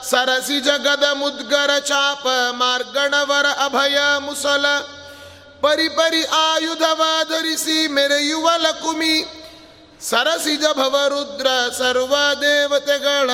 [0.04, 4.78] ಸರಸಿ ಜಗದ ಮುದ್ಗರ ಚಾಪ, ಮಾರ್ಗಣವರ ಅಭಯ ಮುಸಲ
[5.60, 9.24] ಪರಿಪರಿ ಆಯುಧವ ಧರಿಸಿ ಮೆರೆಯುವ ಲಕುಮಿ
[10.00, 11.46] ಸರಸಿಜ ಭವರುದ್ರ
[11.78, 13.30] ಸರ್ವ ದೇವತೆಗಳ,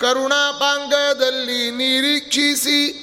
[0.00, 3.01] ಕರುಣಾಪಾಂಗದಲ್ಲಿ ನಿರೀಕ್ಷಿಸಿ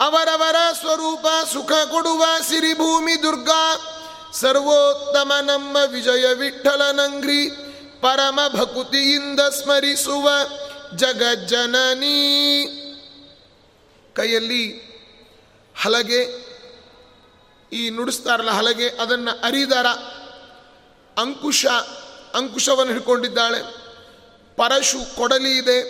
[0.00, 3.76] ಅವರವರ ಸ್ವರೂಪ ಸುಖ ಕೊಡುವ ಸಿರಿಭೂಮಿ ದುರ್ಗಾ.
[4.32, 7.50] ಸರ್ವೋತ್ತಮ ನಮ್ಮ ವಿಜಯ ವಿಠಲನಂಗ್ರಿ
[8.00, 10.30] ಪರಮ ಭಕುತಿಯಿಂದ ಸ್ಮರಿಸುವ
[10.96, 12.18] ಜಗಜ್ಜನನಿ.
[14.14, 14.88] ಕೈಯಲ್ಲಿ
[15.82, 16.22] ಹಲಗೆ,
[17.72, 19.86] ಈ ನುಡಿಸ್ತಾರಲ್ಲ ಹಲಗೆ, ಅದನ್ನು ಅರಿದರ
[21.18, 21.66] ಅಂಕುಶ,
[22.34, 23.60] ಅಂಕುಶವನ್ನು ಹಿಡ್ಕೊಂಡಿದ್ದಾಳೆ.
[24.56, 25.82] ಪರಶು ಕೊಡಲಿ ಇದೆ,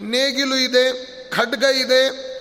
[0.00, 2.35] ನೇಗಿಲು ಇದೆ, ಖಡ್ಗ ಇದೆ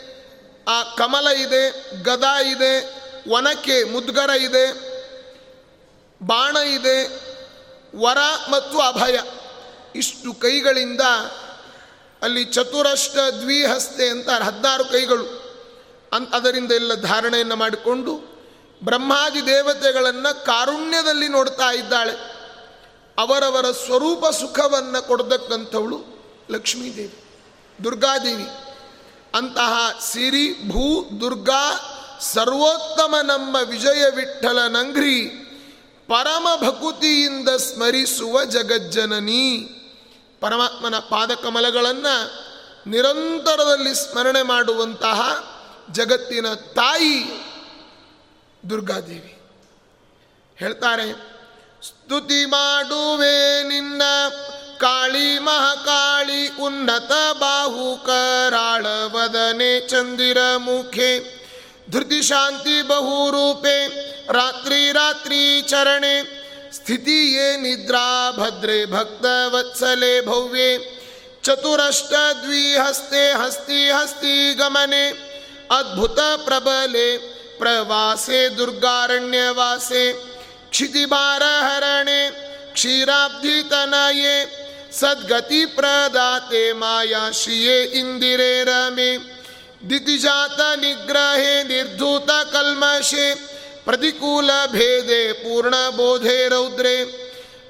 [0.68, 1.64] ಆ ಕಮಲ ಇದೆ,
[2.04, 2.74] ಗದ ಇದೆ,
[3.30, 4.66] ಒನಕೆ, ಮುದ್ಗರ ಇದೆ,
[6.26, 6.98] ಬಾಣ ಇದೆ,
[7.96, 8.18] ವರ
[8.50, 9.20] ಮತ್ತು ಅಭಯ.
[9.96, 11.02] ಇಷ್ಟು ಕೈಗಳಿಂದ
[12.22, 15.46] ಅಲ್ಲಿ ಚತುರಷ್ಟ ದ್ವಿಹಸ್ತೆ ಅಂತ ಹದಿನಾರು ಕೈಗಳು.
[16.14, 18.14] ಅನ್ ಅದರಿಂದ ಎಲ್ಲ ಧಾರಣೆಯನ್ನು ಮಾಡಿಕೊಂಡು
[18.84, 22.12] ಬ್ರಹ್ಮಾದಿ ದೇವತೆಗಳನ್ನು ಕಾರುಣ್ಯದಲ್ಲಿ ನೋಡ್ತಾ ಇದ್ದಾಳೆ.
[23.18, 25.98] ಅವರವರ ಸ್ವರೂಪ ಸುಖವನ್ನು ಕೊಡತಕ್ಕಂಥವಳು
[26.52, 27.20] ಲಕ್ಷ್ಮೀದೇವಿ,
[27.84, 28.65] ದುರ್ಗಾದೇವಿ.
[29.36, 35.26] ಅಂತಹ ಸಿರಿ, ಭೂ, ದುರ್ಗಾ, ಸರ್ವೋತ್ತಮ ನಮ್ಮ ವಿಜಯ ವಿಠಲ ನಂಗ್ರಿ,
[36.08, 39.58] ಪರಮ ಭಕುತಿಯಿಂದ ಸ್ಮರಿಸುವ ಜಗಜ್ಜನನಿ.
[40.42, 42.46] ಪರಮಾತ್ಮನ ಪಾದಕಮಲಗಳನ್ನು
[42.90, 45.22] ನಿರಂತರದಲ್ಲಿ ಸ್ಮರಣೆ ಮಾಡುವಂತಹ
[45.92, 47.46] ಜಗತ್ತಿನ ತಾಯಿ
[48.70, 49.40] ದುರ್ಗಾದೇವಿ.
[50.58, 51.12] ಹೇಳ್ತಾರೆ,
[51.84, 54.02] ಸ್ತುತಿ ಮಾಡುವೆ ನಿನ್ನ
[54.77, 61.11] ಕಾಳಿ ಮಹಾಕಾಳಿ ಉನ್ನತ ಬಾಹು ಕರಾಳವದನೆ ಚಂದಿರ ಮುಖೆ
[61.91, 63.77] ಧೃತಿ ಶಾಂತಿ ಬಹುರೂಪೆ
[64.33, 66.15] ರಾತ್ರಿ ರಾತ್ರಿ ಚರಣೆ
[66.73, 68.07] ಸ್ಥಿತಿಯೇ ನಿದ್ರಾ
[68.39, 70.71] ಭದ್ರೆ ಭಕ್ತ ವತ್ಸಲೆ ಭವ್ಯೆ
[71.43, 75.05] ಚತುರಷ್ಟ ದ್ವಿಹಸ್ತೆ ಹಸ್ತಿ ಹಸ್ತಿ ಗಮನೆ
[75.71, 77.09] ಅದ್ಭುತ ಪ್ರಬಲೆ
[77.59, 80.05] ಪ್ರವಾಸೆ ದುರ್ಗಾರಣ್ಯವಾಸೆ
[80.73, 82.21] क्षितिभारहरणे
[82.86, 84.34] क्षीराब्धितनये
[84.94, 89.18] सद्गति प्रदाते माया श्रिये इंदिरे रमे।
[89.84, 93.34] दिग्जात निग्रहे निर्धूत कल्मषे
[93.86, 96.96] प्रतिकूल भेदे पूर्ण बोधे रौद्रे।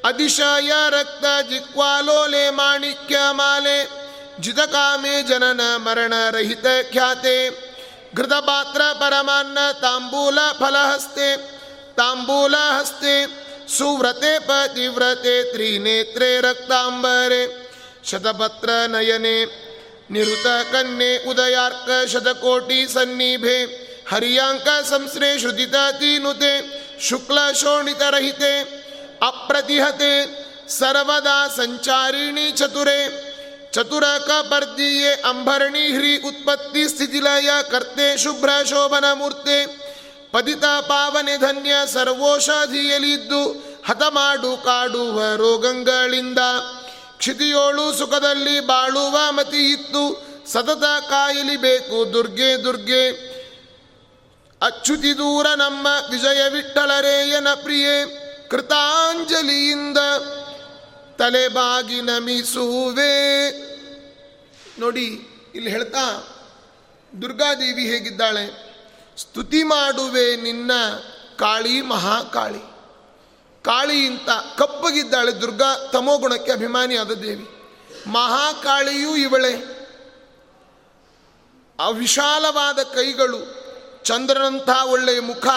[0.06, 3.80] अतिशय रक्त जिक्वालोले माणिक्य माले
[4.40, 7.38] जित कामे जनन मरण रहित ख्याते।
[8.16, 11.36] घृतपात्र परमान्न तांबूल फलहस्ते तांबूल हस्ते,
[11.98, 17.44] तांबूल हस्ते। सुव्रते पतिव्रते त्रिनेत्रे रक्ताम्बरे
[18.10, 19.38] शतपत्रनयने
[20.14, 23.58] निरुतकन्ये उदयार्कशतकोटिसन्निभे
[24.12, 26.54] हर्याङ्कसंस्रे श्रुतितातीनुते
[27.08, 28.54] शुक्लशोणितरहिते
[29.30, 30.14] अप्रतिहते,
[30.80, 33.02] सर्वदा संचारिणी चतुरे
[33.76, 39.58] चतुरकर्दीए अंभरणी ह्री उत्पत्तिस्थितिलय कर्ते शुभ्रशोभनमूर्ते
[40.36, 46.40] ಪದಿತ ಪಾವನೆ ಧನ್ಯ ಸರ್ವೋಷಧಿಯಲಿದ್ದು ಹತ ಮಾಡು ಕಾಡುವ ರೋಗಗಳಿಂದ.
[47.18, 50.28] ಕ್ಷಿತಿಯೋಳು ಸುಖದಲ್ಲಿ ಬಾಳುವ ಮತಿ ಇತ್ತು.
[50.52, 53.10] ಸತತ ಕಾಯಲಿ ಬೇಕು ದುರ್ಗೆ ದುರ್ಗೆ.
[54.62, 58.06] ಅಚ್ಚುತಿ ದೂರ ನಮ್ಮ ವಿಜಯ ವಿಠಲರೇಯನ ಪ್ರಿಯೆ.
[58.48, 59.98] ಕೃತಾಂಜಲಿಯಿಂದ
[61.18, 63.52] ತಲೆಬಾಗಿ ನಮಿಸುವೆ.
[64.80, 65.06] ನೋಡಿ,
[65.56, 66.28] ಇಲ್ಲಿ ಹೇಳ್ತಾ
[67.22, 68.65] ದುರ್ಗಾದೇವಿ ಹೇಗಿದ್ದಾಳೆ?
[69.18, 70.72] ಸ್ತುತಿ ಮಾಡುವೆ ನಿನ್ನ
[71.38, 72.76] ಕಾಳಿ ಮಹಾಕಾಳಿ.
[73.64, 77.50] ಕಾಳಿ ಇಂತ ಕಪ್ಪಗಿದ್ದಾಳೆ ದುರ್ಗಾ ತಮೋಗುಣಕ್ಕೆ ಅಭಿಮಾನಿಯಾದ ದೇವಿ.
[78.08, 79.76] ಮಹಾಕಾಳಿಯೂ ಇವಳೆ.
[81.80, 83.66] ಅವಿಶಾಲವಾದ ಕೈಗಳು,
[84.04, 85.48] ಚಂದ್ರನಂಥ ಒಳ್ಳೆಯ ಮುಖ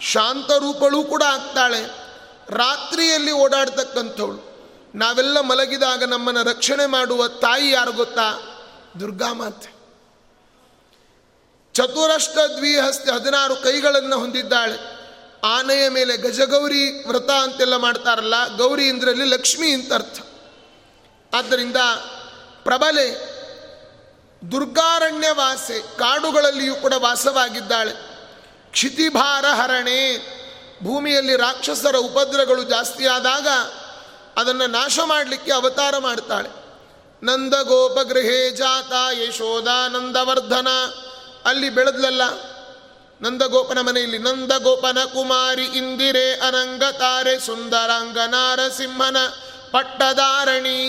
[0.00, 1.82] ಶಾಂತರೂಪಳೂ ಕೂಡ ಆಗ್ತಾಳೆ.
[2.48, 4.56] ರಾತ್ರಿಯಲ್ಲಿ ಓಡಾಡ್ತಕ್ಕಂಥವಳು.
[4.94, 8.58] ನಾವೆಲ್ಲ ಮಲಗಿದಾಗ ನಮ್ಮನ್ನು ರಕ್ಷಣೆ ಮಾಡುವ ತಾಯಿ ಯಾರು ಗೊತ್ತಾ?
[9.00, 9.75] ದುರ್ಗಾಮಾತೆ
[11.76, 14.96] ಚತುರಷ್ಟ ದ್ವಿಹಸ್ತಿ ಹದಿನಾರು ಕೈಗಳನ್ನು ಹೊಂದಿದ್ದಾಳೆ.
[15.44, 20.20] ಆನೆಯ ಮೇಲೆ ಗಜಗೌರಿ ವ್ರತ ಅಂತೆಲ್ಲ ಮಾಡ್ತಾರಲ್ಲ, ಗೌರಿ ಇಂದ್ರಲ್ಲಿ ಲಕ್ಷ್ಮಿ ಅಂತ ಅರ್ಥ.
[21.34, 21.76] ಆದ್ದರಿಂದ
[22.64, 23.36] ಪ್ರಬಲೆ
[24.52, 27.92] ದುರ್ಗಾರಣ್ಯ ವಾಸೆ ಕಾಡುಗಳಲ್ಲಿಯೂ ಕೂಡ ವಾಸವಾಗಿದ್ದಾಳೆ.
[28.72, 30.16] ಕ್ಷಿತಿಭಾರ ಹರಣೆ,
[30.84, 33.48] ಭೂಮಿಯಲ್ಲಿ ರಾಕ್ಷಸರ ಉಪದ್ರಗಳು ಜಾಸ್ತಿಯಾದಾಗ
[34.40, 36.48] ಅದನ್ನು ನಾಶ ಮಾಡಲಿಕ್ಕೆ ಅವತಾರ ಮಾಡ್ತಾಳೆ.
[37.22, 40.68] ನಂದ ಗೋಪಗೃಹೇ ಜಾತ ಯಶೋಧ ನಂದವರ್ಧನ
[41.46, 42.22] ಅಲ್ಲಿ ಬೆಳೆದ್ಲಲ್ಲ,
[43.22, 49.16] ನಂದಗೋಪನ ಮನೆಯಲ್ಲಿ, ನಂದಗೋಪನ ಕುಮಾರಿ ಇಂದಿರೆ ಅನಂಗ ತಾರೆ ಸುಂದರಾಂಗ ನಾರಸಿಂಹನ
[49.70, 50.80] ಪಟ್ಟದಾರಣಿ.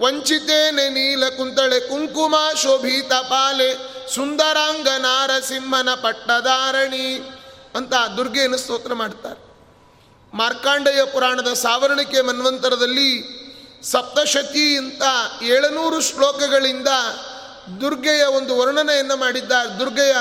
[0.00, 3.70] ವಂಚಿತೇನೆ ನೀಲ ಕುಂತಳೆ, ಕುಂಕುಮ ಶೋಭಿತ ಪಾಲೆ,
[4.14, 7.06] ಸುಂದರಾಂಗ ನಾರಸಿಂಹನ ಪಟ್ಟದಾರಣಿ
[7.74, 9.40] ಅಂತ ದುರ್ಗೆಯನ್ನು ಸ್ತೋತ್ರ ಮಾಡ್ತಾರೆ.
[10.36, 13.10] ಮಾರ್ಕಾಂಡೇಯ ಪುರಾಣದ ಸಾವರ್ಣಿಕೆ ಮನ್ವಂತರದಲ್ಲಿ
[13.82, 15.02] ಸಪ್ತಶತಿ ಅಂತ
[15.42, 16.88] ಏಳುನೂರು ಶ್ಲೋಕಗಳಿಂದ
[17.80, 20.16] ದುರ್ಗೆಯ ಒಂದು ವರ್ಣನೆಯನ್ನು ಮಾಡಿದ್ದಾರೆ ದುರ್ಗೆಯ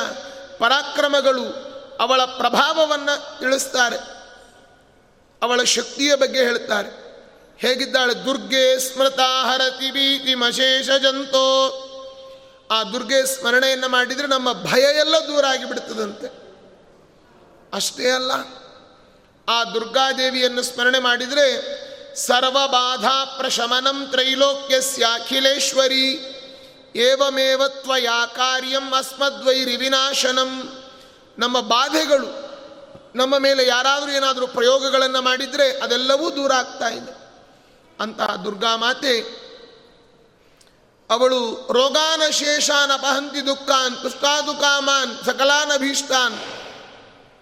[0.58, 1.66] ಪರಾಕ್ರಮಗಳು
[2.00, 3.98] ಅವಳ ಪ್ರಭಾವವನ್ನು ತಿಳಿಸ್ತಾರೆ
[5.42, 7.06] ಅವಳ ಶಕ್ತಿಯ ಬಗ್ಗೆ ಹೇಳ್ತಾರೆ.
[7.58, 8.26] ಹೇಗಿದ್ದಾಳೆ?
[8.26, 11.82] ದುರ್ಗೆ ಸ್ಮೃತಾ ಹರತಿ ಭೀತಿ ಮಶೇಷ ಜಂತೋ.
[12.72, 16.46] ಆ ದುರ್ಗೆ ಸ್ಮರಣೆಯನ್ನು ಮಾಡಿದರೆ ನಮ್ಮ ಭಯ ಎಲ್ಲ ದೂರ ಆಗಿಬಿಡ್ತದಂತೆ.
[17.74, 18.32] ಅಷ್ಟೇ ಅಲ್ಲ,
[19.50, 21.76] ಆ ದುರ್ಗಾದೇವಿಯನ್ನು ಸ್ಮರಣೆ ಮಾಡಿದರೆ
[22.16, 26.35] ಸರ್ವಬಾಧಾ ಪ್ರಶಮನಂ ತ್ರೈಲೋಕ್ಯಸ್ಯಾಖಿಲೇಶ್ವರಿ
[26.96, 27.62] ಏವಮೇವ
[27.98, 30.52] ಯಾ ಕಾರ್ಯಂ ಅಸ್ಮದ್ವೈರಿ ವಿನಾಶನಂ.
[31.38, 32.30] ನಮ್ಮ ಬಾಧೆಗಳು,
[33.16, 37.14] ನಮ್ಮ ಮೇಲೆ ಯಾರಾದರೂ ಏನಾದರೂ ಪ್ರಯೋಗಗಳನ್ನು ಮಾಡಿದರೆ ಅದೆಲ್ಲವೂ ದೂರ ಆಗ್ತಾ ಇದೆ.
[38.00, 39.16] ಅಂತಹ ದುರ್ಗಾ ಮಾತೆ,
[41.10, 41.40] ಅವಳು
[41.74, 46.38] ರೋಗಾನ ಶೇಷಾನ ಅಪಹಂತಿ ದುಃಖಾನ್ ಪುಷ್ಟಾದುಕಾಮಾನ್ ಸಕಲಾನಭೀಷ್ಟಾನ್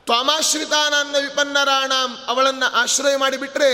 [0.05, 3.71] ತ್ವಾಮಾಶ್ರಿತಾನನ್ನ ವಿಪನ್ನರಾಣಾಂ, ಅವಳನ್ನು ಆಶ್ರಯ ಮಾಡಿಬಿಟ್ರೆ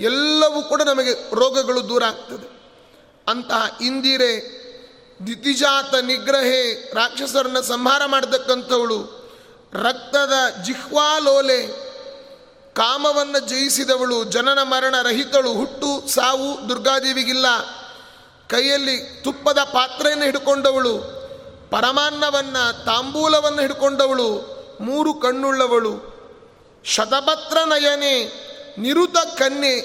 [0.00, 2.48] ಎಲ್ಲವೂ ಕೂಡ ನಮಗೆ ರೋಗಗಳು ದೂರ ಆಗ್ತದೆ.
[3.26, 4.57] ಅಂತಹ ಇಂದಿರೆ
[5.26, 9.18] ದಿತಿಜಾತ ನಿಗ್ರಹೆ ರಾಕ್ಷಸರನ್ನ ಸಂಹಾರ ಮಾಡತಕ್ಕಂಥವಳು.
[9.72, 10.32] ರಕ್ತದ
[10.64, 11.88] ಜಿಹ್ವಾಲೋಲೆ
[12.74, 17.46] ಕಾಮವನ್ನು ಜಯಿಸಿದವಳು, ಜನನ ಮರಣ ರಹಿತಳು, ಹುಟ್ಟು, ಸಾವು ದುರ್ಗಾದೇವಿಗಿಲ್ಲ.
[18.48, 20.98] ಕೈಯಲ್ಲಿ ತುಪ್ಪದ ಪಾತ್ರೆಯನ್ನು ಹಿಡ್ಕೊಂಡವಳು,
[21.70, 26.18] ಪರಮಾನ್ನವನ್ನು ತಾಂಬೂಲವನ್ನು ಹಿಡ್ಕೊಂಡವಳು, ಮೂರು ಕಣ್ಣುಳ್ಳವಳು.
[26.84, 28.24] ಶತಪತ್ರ ನಯನೆ,
[28.78, 29.76] ನಿರುತ ಕನ್ಯೆ,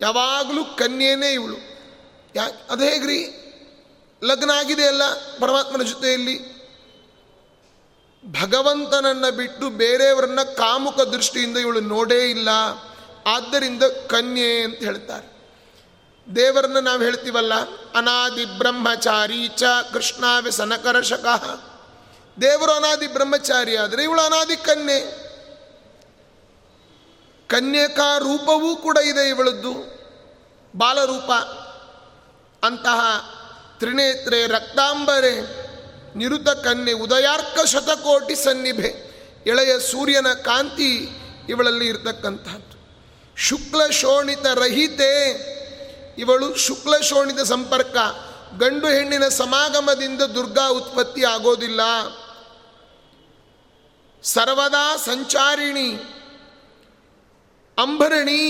[0.00, 1.56] ಯಾವಾಗಲೂ ಕನ್ಯೇನೇ ಇವಳು.
[2.36, 3.43] ಯಾ, ಅದು ಹೇಗ್ರಿ?
[4.24, 5.02] ಲಗ್ನ ಆಗಿದೆ ಅಲ್ಲ
[5.40, 6.54] ಪರಮಾತ್ಮನ ಜೊತೆಯಲ್ಲಿ?
[8.42, 12.48] ಭಗವಂತನನ್ನು ಬಿಟ್ಟು ಬೇರೆಯವರನ್ನ ಕಾಮುಕ ದೃಷ್ಟಿಯಿಂದ ಇವಳು ನೋಡೇ ಇಲ್ಲ.
[13.26, 15.34] ಆದ್ದರಿಂದ ಕನ್ಯೆ ಅಂತ ಹೇಳ್ತಾರೆ.
[16.36, 17.54] ದೇವರನ್ನ ನಾವು ಹೇಳ್ತೀವಲ್ಲ,
[17.94, 20.24] ಅನಾದಿ ಬ್ರಹ್ಮಚಾರಿ ಚ ಕೃಷ್ಣ
[21.02, 21.60] ಶಕಃ
[22.40, 25.24] ದೇವರು ಅನಾದಿ ಬ್ರಹ್ಮಚಾರಿ ಆದರೆ ಇವಳು ಅನಾದಿ ಕನ್ಯೆ.
[27.46, 29.74] ಕನ್ಯಕಾ ರೂಪವೂ ಕೂಡ ಇದೆ ಇವಳದ್ದು.
[30.76, 31.32] ಬಾಲರೂಪ
[32.64, 33.33] ಅಂತಹ
[33.84, 35.32] ತ್ರಿನೇತ್ರೆ ರಕ್ತಾಂಬರೆ
[36.16, 38.90] ನಿರುತ ಕನ್ಯೆ, ಉದಯಾರ್ಕ ಶತಕೋಟಿ ಸನ್ನಿಭೆ,
[39.46, 40.92] ಎಳೆಯ ಸೂರ್ಯನ ಕಾಂತಿ
[41.48, 42.76] ಇವಳಲ್ಲಿ ಇರತಕ್ಕಂಥದ್ದು
[43.36, 45.12] ಶುಕ್ಲ ಶೋಣಿತ ರಹಿತೆ,
[46.18, 47.96] ಇವಳು ಶುಕ್ಲ ಶೋಣಿತ ಸಂಪರ್ಕ.
[48.58, 51.80] ಗಂಡು ಹೆಣ್ಣಿನ ಸಮಾಗಮದಿಂದ ದುರ್ಗಾ ಉತ್ಪತ್ತಿ ಆಗೋದಿಲ್ಲ.
[54.22, 55.90] ಸರ್ವದಾ ಸಂಚಾರಿಣಿ,
[57.78, 58.42] ಅಂಬರಣಿ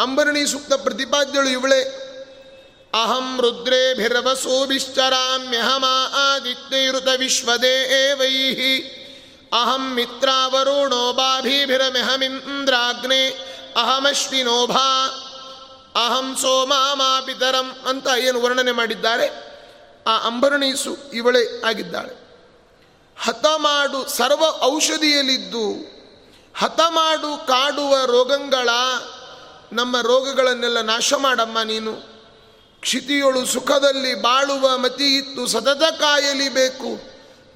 [0.00, 2.03] ಅಂಬರಣಿ ಸೂಕ್ತ ಪ್ರತಿಪಾದ್ಯಳು ಇವಳೆ.
[2.94, 9.02] ಅಹಂ ರುದ್ರೇಭಿರವಸೋಭಿಶ್ಚರಾಮ್ಯಹಮಾ ಆದಿತ್ಯೈರುತ ವಿಶ್ವದೇವೈಹಿ
[9.52, 15.20] ಅಹಂ ಮಿತ್ರಾವರುಣೋ ಬಾಭಿಭಿರಮೆಹಮಿಂದ್ರಾಗ್ನೆ ಅಹಮಶ್ವಿನೋಭಾ
[16.06, 19.54] ಅಹಂ ಸೋಮಾಮಾ ಪಿತರಂ ಅಂತ ಏನು ವರ್ಣನೆ ಮಾಡಿದ್ದಾರೆ?
[20.06, 22.24] ಆ ಅಂಬರಣೀಸು ಇವಳೇ ಆಗಿದ್ದಾಳೆ.
[23.22, 25.94] ಹತ ಮಾಡು ಸರ್ವ ಔಷಧಿಯಲ್ಲಿದ್ದು,
[26.58, 28.68] ಹತ ಮಾಡು ಕಾಡುವ ರೋಗಗಳ,
[29.72, 32.13] ನಮ್ಮ ರೋಗಗಳನ್ನೆಲ್ಲ ನಾಶ ಮಾಡಮ್ಮ ನೀನು.
[32.84, 37.00] ಕ್ಷಿತಿಯೊಳು ಸುಖದಲ್ಲಿ ಬಾಳುವ ಮತಿ ಇತ್ತು, ಸತತ ಕಾಯಲಿಬೇಕು.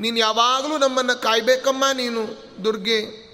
[0.00, 3.28] ನೀನು ಯಾವಾಗಲೂ ನಮ್ಮನ್ನು ಕಾಯ್ಬೇಕಮ್ಮ ನೀನು, ದುರ್ಗೆ.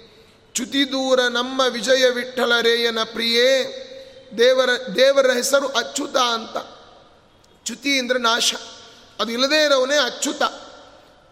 [0.53, 3.63] ಚ್ಯುತಿ ದೂರ ನಮ್ಮ ವಿಜಯ ವಿಠಲರೇಯನ ಪ್ರಿಯೇ,
[4.37, 6.57] ದೇವರ ದೇವರ ಹೆಸರು ಅಚ್ಯುತ ಅಂತ.
[7.65, 8.53] ಚ್ಯುತಿ ಅಂದರೆ ನಾಶ.
[9.19, 10.43] ಅದು ಇಲ್ಲದೇ ಇರೋವನೇ ಅಚ್ಯುತ.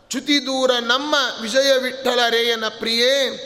[0.09, 3.37] ಚ್ಯುತಿ ದೂರ ನಮ್ಮ ವಿಜಯ ವಿಠಲರೇಯನ ಪ್ರಿಯೇ,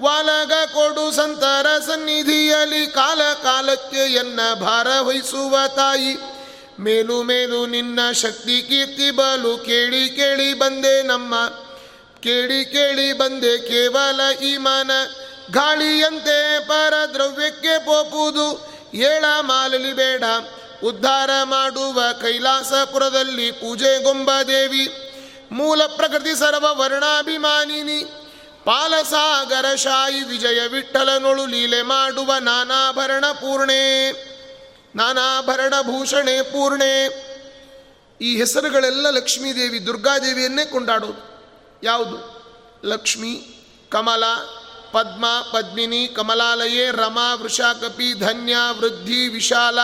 [0.00, 6.33] ವಾಲಗ ಕೊಡು ಸಂತರ ಸನ್ನಿಧಿಯಲ್ಲಿ ಕಾಲ ಕಾಲಕ್ಕೆ ಎನ್ನ ಭಾರ ವಹಿಸುವ ತಾಯಿ.
[6.80, 11.34] ಮೇಲು ಮೇಲು ನಿನ್ನ ಶಕ್ತಿ ಕೀರ್ತಿ ಬಲು ಕೇಳಿ ಕೇಳಿ ಬಂದೆ ನಮ್ಮ.
[12.20, 14.90] ಕೇಳಿ ಕೇಳಿ ಬಂದೆ ಕೇವಲ ಈ ಮನ.
[15.50, 20.24] ಗಾಳಿಯಂತೆ ಪರದ್ರವ್ಯಕ್ಕೆ ಪೋಪುವುದು ಏಳ ಮಾಲಲಿ ಬೇಡ.
[20.84, 25.10] ಉದ್ಧಾರ ಮಾಡುವ ಕೈಲಾಸಪುರದಲ್ಲಿ ಪೂಜೆ ಗೊಂಬ ದೇವಿ.
[25.52, 28.04] ಮೂಲ ಪ್ರಕೃತಿ ಸರ್ವ ವರ್ಣಾಭಿಮಾನಿನಿ.
[28.64, 34.33] ಪಾಲಸಾಗರ ಶಾಯಿ ವಿಜಯ ವಿಠಲನೊಳು ಲೀಲೆ ಮಾಡುವ ನಾನಾಭರಣ ಪೂರ್ಣೆ.
[34.94, 37.24] ನಾನಾಭರಣ ಭೂಷಣೆ ಪೂರ್ಣೆ.
[38.20, 41.34] ಈ ಹೆಸರುಗಳೆಲ್ಲ ಲಕ್ಷ್ಮೀದೇವಿ ದುರ್ಗಾದೇವಿಯನ್ನೇ ಕೊಂಡಾಡೋದು.
[41.82, 42.34] ಯಾವುದು?
[42.84, 44.24] ಲಕ್ಷ್ಮಿ, ಕಮಲ,
[44.92, 49.78] ಪದ್ಮ, ಪದ್ಮಿನಿ, ಕಮಲಾಲಯೇ, ರಮಾ, ವೃಷಾಕಪಿ, ಧನ್ಯ, ವೃದ್ಧಿ, ವಿಶಾಲ,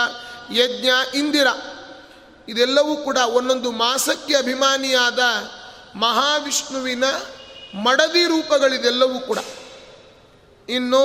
[0.52, 1.46] ಯಜ್ಞ, ಇಂದಿರ.
[2.48, 5.18] ಇದೆಲ್ಲವೂ ಕೂಡ ಒಂದೊಂದು ಮಾಸಕ್ಕೆ ಅಭಿಮಾನಿಯಾದ
[5.96, 7.04] ಮಹಾವಿಷ್ಣುವಿನ
[7.74, 9.38] ಮಡದಿ ರೂಪಗಳಿದೆಲ್ಲವೂ ಕೂಡ.
[10.68, 11.04] ಇನ್ನು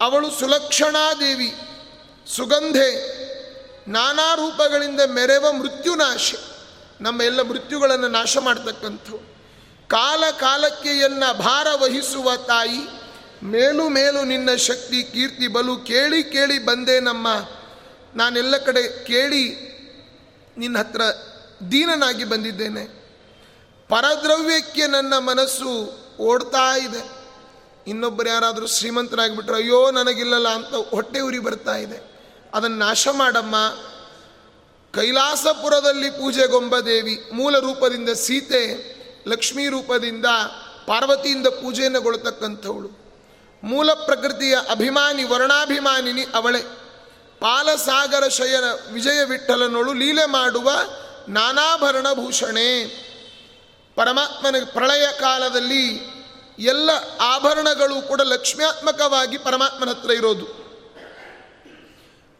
[0.00, 1.54] ಅವಳು ಸುಲಕ್ಷಣಾದೇವಿ
[2.26, 3.16] ಸುಗಂಧೆ,
[3.88, 6.34] ನಾನಾ ರೂಪಗಳಿಂದ ಮೆರೆವ ಮೃತ್ಯುನಾಶ
[7.00, 9.18] ನಮ್ಮ ಎಲ್ಲ ಮೃತ್ಯುಗಳನ್ನು ನಾಶ ಮಾಡ್ತಕ್ಕಂಥವು.
[9.88, 12.88] ಕಾಲ ಕಾಲಕ್ಕೆ ಎನ್ನ ಭಾರ ವಹಿಸುವ ತಾಯಿ,
[13.42, 17.28] ಮೇಲು ಮೇಲು ನಿನ್ನ ಶಕ್ತಿ, ಕೀರ್ತಿ, ಬಲು ಕೇಳಿ ಕೇಳಿ ಬಂದೆ ನಮ್ಮ.
[18.14, 19.44] ನಾನೆಲ್ಲ ಕಡೆ ಕೇಳಿ
[20.58, 21.00] ನಿನ್ನ ಹತ್ರ
[21.70, 22.84] ದೀನನಾಗಿ ಬಂದಿದ್ದೇನೆ.
[23.88, 27.10] ಪರದ್ರವ್ಯಕ್ಕೆ ನನ್ನ ಮನಸ್ಸು ಓಡ್ತಾ ಇದೆ.
[27.86, 32.15] ಇನ್ನೊಬ್ಬರು ಯಾರಾದರೂ ಶ್ರೀಮಂತರಾಗಿಬಿಟ್ರೆ, ಅಯ್ಯೋ, ನನಗಿಲ್ಲಲ್ಲ ಅಂತ ಹೊಟ್ಟೆ ಉರಿ ಬರ್ತಾ ಇದೆ.
[32.54, 33.56] ಅದನ್ನು ನಾಶ ಮಾಡಮ್ಮ.
[34.94, 38.96] ಕೈಲಾಸಪುರದಲ್ಲಿ ಪೂಜೆಗೊಂಬ ದೇವಿ ಮೂಲ ರೂಪದಿಂದ ಸೀತೆ,
[39.28, 40.26] ಲಕ್ಷ್ಮೀ ರೂಪದಿಂದ
[40.86, 43.06] ಪಾರ್ವತಿಯಿಂದ ಪೂಜೆಯನ್ನುಗೊಳ್ತಕ್ಕಂಥವಳು
[43.62, 46.60] ಮೂಲ ಪ್ರಕೃತಿಯ ಅಭಿಮಾನಿ, ವರ್ಣಾಭಿಮಾನಿನಿ ಅವಳೆ.
[47.40, 50.72] ಪಾಲಸಾಗರ ಶಯನ ವಿಜಯ ವಿಠಲನೊಳು ಲೀಲೆ ಮಾಡುವ
[51.28, 52.84] ನಾನಾಭರಣ ಭೂಷಣೆ.
[53.94, 56.16] ಪರಮಾತ್ಮನ ಪ್ರಳಯ ಕಾಲದಲ್ಲಿ
[56.58, 60.65] ಎಲ್ಲ ಆಭರಣಗಳು ಕೂಡ ಲಕ್ಷ್ಮ್ಯಾತ್ಮಕವಾಗಿ ಪರಮಾತ್ಮನ ಹತ್ರ ಇರೋದು.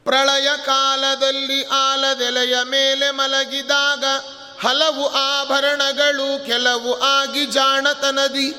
[0.07, 4.05] ಪ್ರಳಯ ಕಾಲದಲ್ಲಿ ಆಲದೆಲೆಯ ಮೇಲೆ ಮಲಗಿದಾಗ
[4.61, 8.55] ಹಲವು ಆಭರಣಗಳು ಕೆಲವು ಆಗಿ ಜಾಣತನದಿ.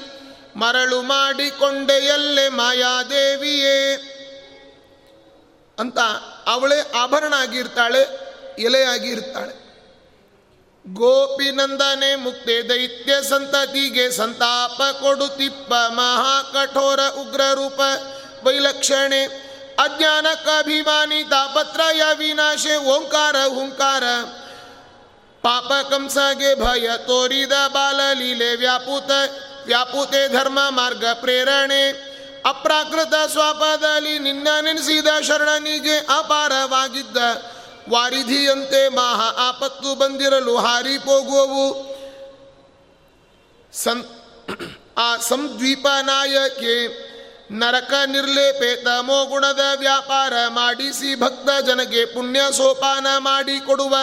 [0.55, 3.95] ಮರಳು ಮಾಡಿಕೊಂಡೆಯಲ್ಲೇ ಮಾಯಾದೇವಿಯೇ.
[5.79, 5.99] ಅಂತ
[6.47, 8.01] ಅವಳೇ ಆಭರಣ ಆಗಿರ್ತಾಳೆ
[8.59, 9.67] ಎಲೆಯಾಗಿರ್ತಾಳೆ
[10.93, 17.81] ಗೋಪಿನಂದನೆ ಮುಕ್ತೆ ದೈತ್ಯ ಸಂತತಿಗೆ ಸಂತಾಪ ಕೊಡುತ್ತಿಪ್ಪ ಮಹಾ ಕಠೋರ ಉಗ್ರ ರೂಪ
[18.43, 19.46] ವೈಲಕ್ಷಣೆ.
[19.79, 24.03] ಅಜ್ಞಾನಕ್ಕಾಭಿಮಾನಿ ತಾಪತ್ರಯ ವಿನಾಶೆ, ಓಂಕಾರ, ಹುಂಕಾರ.
[25.41, 29.11] ಪಾಪ ಕಂಸಗೆ ಭಯ ತೋರಿದ ಬಾಲಲೀಲೆ ವ್ಯಾಪುತ,
[29.65, 32.07] ವ್ಯಾಪುತೆ ಧರ್ಮ ಮಾರ್ಗ ಪ್ರೇರಣೆ.
[32.45, 37.17] ಅಪ್ರಾಕೃತ ಸ್ವಾಪದಲ್ಲಿ ನಿನ್ನ ನೆನೆಸಿದ ಶರಣನಿಗೆ ಅಪಾರವಾಗಿದ್ದ.
[37.89, 41.97] ವಾರಿಧಿಯಂತೆ ಮಹಾ ಆಪತ್ತು ಬಂದಿರಲು ಹಾರಿ ಹೋಗುವವು.
[43.73, 44.05] ಸಂ
[44.97, 47.06] ಆ ಸಂದ್ವೀಪ ನಾಯಕೆ
[47.51, 53.95] ನರಕ ನಿರ್ಲೇಪೆ ತಮೋ ಗುಣದ ವ್ಯಾಪಾರ ಮಾಡಿಸಿ ಭಕ್ತ ಜನಗೆ ಪುಣ್ಯ ಸೋಪಾನ ಮಾಡಿ ಕೊಡುವ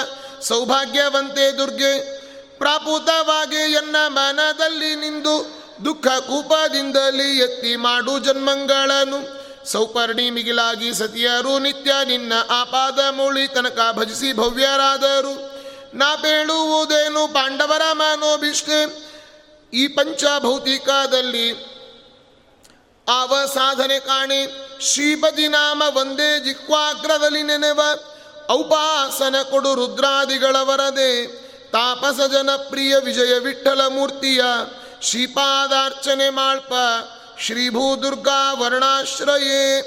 [0.43, 2.19] ಸೌಭಾಗ್ಯವಂತೆ ದುರ್ಗೆ
[2.59, 9.45] ಪ್ರಾಪುತವಾಗಿ ಎನ್ನ ಮನದಲ್ಲಿ ನಿಂದು ದುಃಖ ಕೂಪದಿಂದಲೇ ಎತ್ತಿ ಮಾಡು ಜನ್ಮಂಗಳನು.
[9.71, 15.55] ಸೌಪರ್ಣಿ ಮಿಗಿಲಾಗಿ ಸತಿಯರು ನಿತ್ಯ ನಿನ್ನ ಆಪಾದ ಮೂಳಿ ತನಕ ಭಜಿಸಿ ಭವ್ಯರಾದರು.
[15.95, 19.05] ನಾ ಬೇಳುವುದೇನು ಪಾಂಡವರ ಮನೋಭಿಷ್ಠೆ.
[19.73, 21.74] ಈ ಪಂಚಭೌತಿಕದಲ್ಲಿ
[23.09, 24.69] ಆವ ಸಾಧನೆ ಕಾಣಿ.
[24.81, 27.81] ಶ್ರೀಪತಿ ನಾಮ ಒಂದೇ ಜಿಕ್ವಾಗ್ರದಲ್ಲಿ ನೆನೆವ.
[28.51, 31.27] ಔಪಾಸನ ಕೊಡು ರುದ್ರಾದಿಗಳ ವರದೆ
[31.71, 34.43] ತಾಪಸ ಜನಪ್ರಿಯ ವಿಜಯ ವಿಠಲ ಮೂರ್ತಿಯ.
[35.03, 36.73] ಶ್ರೀಪಾದಾರ್ಚನೆ ಮಾಳ್ಪ.
[37.41, 39.83] ಶ್ರೀಭೂದುರ್ಗಾ ವರ್ಣಾಶ್ರಯೇ.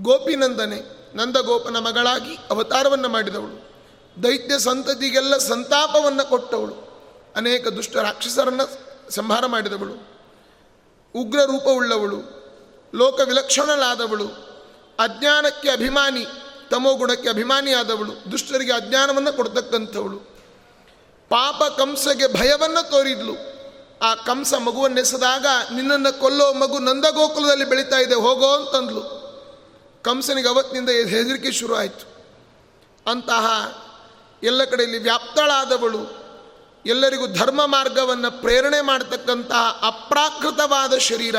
[0.00, 3.70] ಗೋಪಿನಂದನೆ, ನಂದಗೋಪನ ಮಗಳಾಗಿ ಅವತಾರವನ್ನು ಮಾಡಿದವಳು.
[4.22, 6.90] ದೈತ್ಯ ಸಂತತಿಗೆಲ್ಲ ಸಂತಾಪವನ್ನು ಕೊಟ್ಟವಳು.
[7.36, 10.09] ಅನೇಕ ದುಷ್ಟ ರಾಕ್ಷಸರನ್ನು ಸಂಹಾರ ಮಾಡಿದವಳು.
[11.16, 12.40] ಉಗ್ರ ರೂಪವುಳ್ಳವಳು
[12.94, 14.26] ಲೋಕ ವಿಲಕ್ಷಣಳಾದವಳು
[14.98, 16.26] ಅಜ್ಞಾನಕ್ಕೆ ಅಭಿಮಾನಿ,
[16.70, 20.16] ತಮೋಗುಣಕ್ಕೆ ಅಭಿಮಾನಿಯಾದವಳು, ದುಷ್ಟರಿಗೆ ಅಜ್ಞಾನವನ್ನು ಕೊಡ್ತಕ್ಕಂಥವಳು.
[21.28, 23.32] ಪಾಪ ಕಂಸಗೆ ಭಯವನ್ನು ತೋರಿದ್ಲು.
[24.02, 29.20] ಆ ಕಂಸ ಮಗುವನ್ನೆಸೆದಾಗ, ನಿನ್ನನ್ನು ಕೊಲ್ಲೋ ಮಗು ನಂದಗೋಕುಲದಲ್ಲಿ ಬೆಳೀತಾ ಇದೆ, ಹೋಗೋ ಅಂತಂದ್ಲು.
[30.02, 32.24] ಕಂಸನಿಗೆ ಅವತ್ತಿನಿಂದ ಹೆದರಿಕೆ ಶುರು ಆಯಿತು
[33.10, 33.46] ಅಂತಹ
[34.42, 36.19] ಎಲ್ಲ ಕಡೆಯಲ್ಲಿ ವ್ಯಾಪ್ತಳಾದವಳು
[36.86, 41.34] ಎಲ್ಲರಿಗೂ ಧರ್ಮ ಮಾರ್ಗವನ್ನು ಪ್ರೇರಣೆ ಮಾಡತಕ್ಕಂತಹ ಅಪ್ರಾಕೃತವಾದ ಶರೀರ.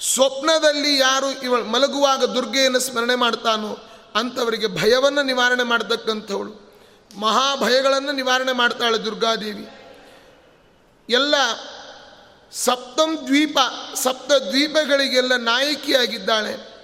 [0.00, 3.78] ಸ್ವಪ್ನದಲ್ಲಿ ಯಾರು ಇವಳು ಮಲಗುವಾಗ ದುರ್ಗೆಯನ್ನು ಸ್ಮರಣೆ ಮಾಡ್ತಾನೋ
[4.14, 6.64] ಅಂಥವರಿಗೆ ಭಯವನ್ನು ನಿವಾರಣೆ ಮಾಡತಕ್ಕಂಥವಳು.
[7.20, 9.68] ಮಹಾಭಯಗಳನ್ನು ನಿವಾರಣೆ ಮಾಡ್ತಾಳೆ ದುರ್ಗಾದೇವಿ.
[11.08, 11.34] ಎಲ್ಲ
[12.52, 13.58] ಸಪ್ತಂ ದ್ವೀಪ,
[13.94, 16.74] ಸಪ್ತ ದ್ವೀಪಗಳಿಗೆಲ್ಲ ನಾಯಕಿಯಾಗಿದ್ದಾಳೆ.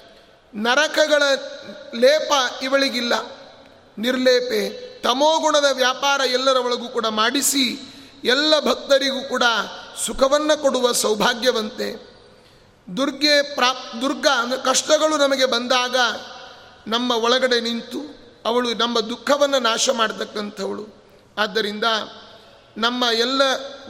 [0.54, 1.22] ನರಕಗಳ
[1.94, 3.39] ಲೇಪ ಇವಳಿಗಿಲ್ಲ.
[3.98, 4.90] ನಿರ್ಲೇಪೆ.
[5.02, 7.90] ತಮೋಗುಣದ ವ್ಯಾಪಾರ ಎಲ್ಲರ ಒಳಗೂ ಕೂಡ ಮಾಡಿಸಿ,
[8.24, 9.42] ಎಲ್ಲ ಭಕ್ತರಿಗೂ ಕೂಡ
[10.06, 12.10] ಸುಖವನ್ನು ಕೊಡುವ ಸೌಭಾಗ್ಯವಂತೆ.
[12.96, 15.96] ದುರ್ಗೆ ಪ್ರಾಪ್, ದುರ್ಗ ಅಂದರೆ ಕಷ್ಟಗಳು ನಮಗೆ ಬಂದಾಗ
[16.86, 20.94] ನಮ್ಮ ಒಳಗಡೆ ನಿಂತು ಅವಳು ನಮ್ಮ ದುಃಖವನ್ನು ನಾಶ ಮಾಡತಕ್ಕಂಥವಳು.
[21.38, 21.84] ಆದ್ದರಿಂದ
[22.76, 23.42] ನಮ್ಮ ಎಲ್ಲ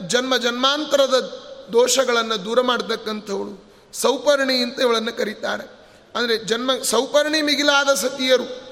[0.07, 3.71] ಜನ್ಮ ಜನ್ಮಾಂತರದ ದೋಷಗಳನ್ನು ದೂರ ಮಾಡತಕ್ಕಂಥವಳು.
[3.93, 5.81] ಸೌಪರ್ಣಿ ಅಂತ ಇವಳನ್ನು ಕರೀತಾರೆ.
[6.15, 8.70] ಅಂದರೆ ಜನ್ಮ, ಸೌಪರ್ಣಿ ಮಿಗಿಲಾದ ಸತಿಯರು.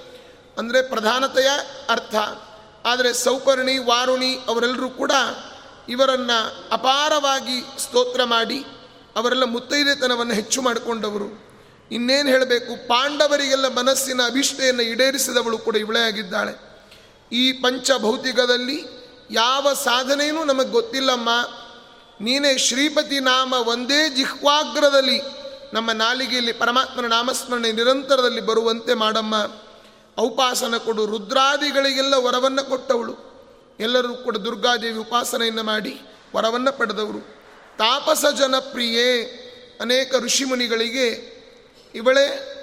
[0.60, 1.50] ಅಂದರೆ ಪ್ರಧಾನತೆಯ
[1.90, 2.16] ಅರ್ಥ.
[2.86, 5.12] ಆದರೆ ಸೌಕರ್ಣಿ, ವಾರುಣಿ ಅವರೆಲ್ಲರೂ ಕೂಡ
[5.90, 8.66] ಇವರನ್ನು ಅಪಾರವಾಗಿ ಸ್ತೋತ್ರ ಮಾಡಿ,
[9.16, 11.50] ಅವರೆಲ್ಲ ಮುತ್ತೈದೆತನವನ್ನು ಹೆಚ್ಚು ಮಾಡಿಕೊಂಡವರು.
[11.92, 16.54] ಇನ್ನೇನು ಹೇಳಬೇಕು, ಪಾಂಡವರಿಗೆಲ್ಲ ಮನಸ್ಸಿನ ಅಭಿಷ್ಟೆಯನ್ನು ಈಡೇರಿಸಿದವಳು ಕೂಡ ಇವಳೇ ಆಗಿದ್ದಾಳೆ.
[17.32, 18.86] ಈ ಪಂಚಭೌತಿಕದಲ್ಲಿ
[19.32, 21.30] ಯಾವ ಸಾಧನೆಯೂ ನಮಗೆ ಗೊತ್ತಿಲ್ಲಮ್ಮ.
[22.22, 25.22] ನೀನೇ ಶ್ರೀಪತಿ ನಾಮ ಒಂದೇ ಜಿಹ್ವಾಗ್ರದಲ್ಲಿ
[25.74, 29.36] ನಮ್ಮ ನಾಲಿಗೆಯಲ್ಲಿ ಪರಮಾತ್ಮನ ನಾಮಸ್ಮರಣೆ ನಿರಂತರದಲ್ಲಿ ಬರುವಂತೆ ಮಾಡಮ್ಮ.
[30.20, 31.06] ಔಪಾಸನ ಕೊಡು.
[31.06, 33.30] ರುದ್ರಾದಿಗಳಿಗೆಲ್ಲ ವರವನ್ನು ಕೊಟ್ಟವಳು.
[33.80, 36.02] ಎಲ್ಲರೂ ಕೂಡ ದುರ್ಗಾದೇವಿ ಉಪಾಸನೆಯನ್ನು ಮಾಡಿ
[36.36, 37.20] ವರವನ್ನು ಪಡೆದವರು.
[37.78, 39.24] ತಾಪಸ ಜನಪ್ರಿಯೇ,
[39.82, 41.40] ಅನೇಕ ಋಷಿಮುನಿಗಳಿಗೆ
[41.96, 42.56] ಇವಳೇ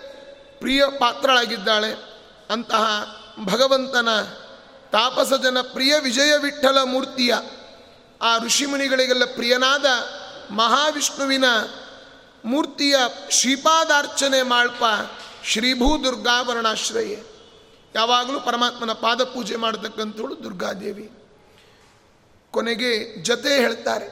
[0.59, 2.17] ಪ್ರಿಯ ಪಾತ್ರಳಾಗಿದ್ದಾಳೆ.
[2.51, 4.23] ಅಂತಹ ಭಗವಂತನ
[4.93, 7.35] ತಾಪಸ ಜನಪ್ರಿಯ ವಿಜಯ ವಿಠಲ ಮೂರ್ತಿಯ
[8.23, 9.87] ಆ ಋಷಿಮುನಿಗಳಿಗೆಲ್ಲ ಪ್ರಿಯನಾದ
[10.51, 11.45] ಮಹಾವಿಷ್ಣುವಿನ
[12.45, 12.97] ಮೂರ್ತಿಯ
[13.31, 14.85] ಶ್ರೀಪಾದಾರ್ಚನೆ ಮಾಳ್ಪ
[15.45, 17.36] ಶ್ರೀಭೂ ದುರ್ಗಾವರಣಾಶ್ರಯೇ
[17.97, 21.07] ಯಾವಾಗಲೂ ಪರಮಾತ್ಮನ ಪಾದ ಪೂಜೆ ಮಾಡತಕ್ಕಂಥವಳು ದುರ್ಗಾದೇವಿ.
[22.55, 22.91] ಕೊನೆಗೆ
[23.23, 24.09] ಜತೆ ಹೇಳ್ತಾರೆ,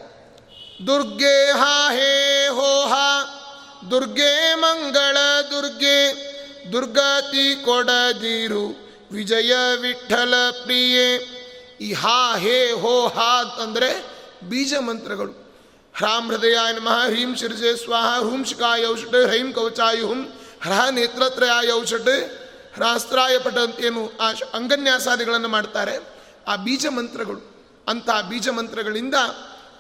[0.87, 2.13] ದುರ್ಗೆ ಹಾ ಹೇ
[2.59, 3.09] ಹೋ ಹಾ,
[3.91, 5.17] ದುರ್ಗೆ ಮಂಗಳ
[5.53, 5.99] ದುರ್ಗೆ
[6.73, 8.65] ದುರ್ಗಾತಿ ಕೊಡದಿರು
[9.13, 11.09] ವಿಜಯ ವಿಠಲ ಪ್ರಿಯೆ.
[11.81, 13.91] ಈ ಹಾ ಹೇ ಹೋ ಹಾ ಅಂತಂದರೆ
[14.51, 15.33] ಬೀಜ ಮಂತ್ರಗಳು.
[15.95, 20.21] ಹ್ರಾಂ ಹೃದಯಾಯ ನಮಃ ಹ್ರೀಂ ಶಿರಸೆ ಸ್ವಾಹ ಹ್ರೂಂ ಶಿಕಾಯ ಔಷಧ ಹ್ರೈಂ ಕವಚಾಯ ಹುಂ
[20.65, 22.09] ಹ್ರಹ ನೇತ್ರತ್ರಯಾಯ ಔಷಧ
[22.75, 25.97] ಹ್ರಾಸ್ತ್ರಾಯ ಪಟ ಅಂತೇನು ಆ ಅಂಗನ್ಯಾಸಾದಿಗಳನ್ನು ಮಾಡ್ತಾರೆ.
[26.49, 29.15] ಆ ಬೀಜ ಮಂತ್ರಗಳು, ಅಂಥ ಬೀಜ ಮಂತ್ರಗಳಿಂದ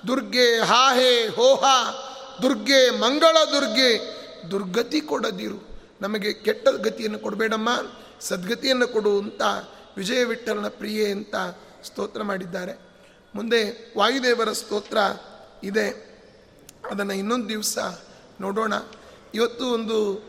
[0.07, 1.83] ದುರ್ಗೆ ಹಾ ಹೇ ಹೋಹಾ,
[2.43, 3.99] ದುರ್ಗೆ ಮಂಗಳ ದುರ್ಗೆ,
[4.51, 5.83] ದುರ್ಗತಿ ಕೊಡದಿರು.
[6.01, 7.69] ನಮಗೆ ಕೆಟ್ಟ ಗತಿಯನ್ನು ಕೊಡಬೇಡಮ್ಮ,
[8.21, 9.43] ಸದ್ಗತಿಯನ್ನು ಕೊಡು ಅಂತ
[9.97, 11.35] ವಿಜಯ ವಿಠಲನ ಪ್ರಿಯೆ ಅಂತ
[11.85, 12.79] ಸ್ತೋತ್ರ ಮಾಡಿದ್ದಾರೆ.
[13.35, 14.99] ಮುಂದೆ ವಾಯುದೇವರ ಸ್ತೋತ್ರ
[15.63, 16.15] ಇದೆ.
[16.91, 17.79] ಅದನ್ನು ಇನ್ನೊಂದು ದಿವಸ
[18.41, 18.73] ನೋಡೋಣ.
[19.35, 20.25] ಇವತ್ತು ಒಂದು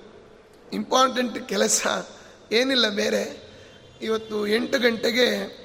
[0.74, 1.88] ಇಂಪಾರ್ಟೆಂಟ್ ಕೆಲಸ.
[2.52, 3.46] ಏನಿಲ್ಲ ಬೇರೆ.
[4.02, 5.58] ಇವತ್ತು ಎಂಟು ಗಂಟೆಗೆ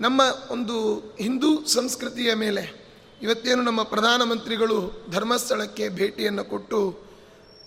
[0.00, 2.84] ನಮ್ಮ ಒಂದು ಹಿಂದೂ ಸಂಸ್ಕೃತಿಯ ಮೇಲೆ
[3.22, 6.98] ಇವತ್ತೇನು ನಮ್ಮ ಪ್ರಧಾನಮಂತ್ರಿಗಳು ಧರ್ಮಸ್ಥಳಕ್ಕೆ ಭೇಟಿಯನ್ನು ಕೊಟ್ಟು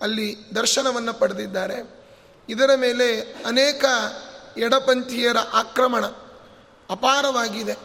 [0.01, 2.05] ಅಲ್ಲಿ ದರ್ಶನವನ್ನು ಪಡೆದಿದ್ದಾರೆ.
[2.49, 3.85] ಇದರ ಮೇಲೆ ಅನೇಕ
[4.57, 6.05] ಎಡಪಂಥೀಯರ ಆಕ್ರಮಣ
[6.89, 7.77] ಅಪಾರವಾಗಿದೆ.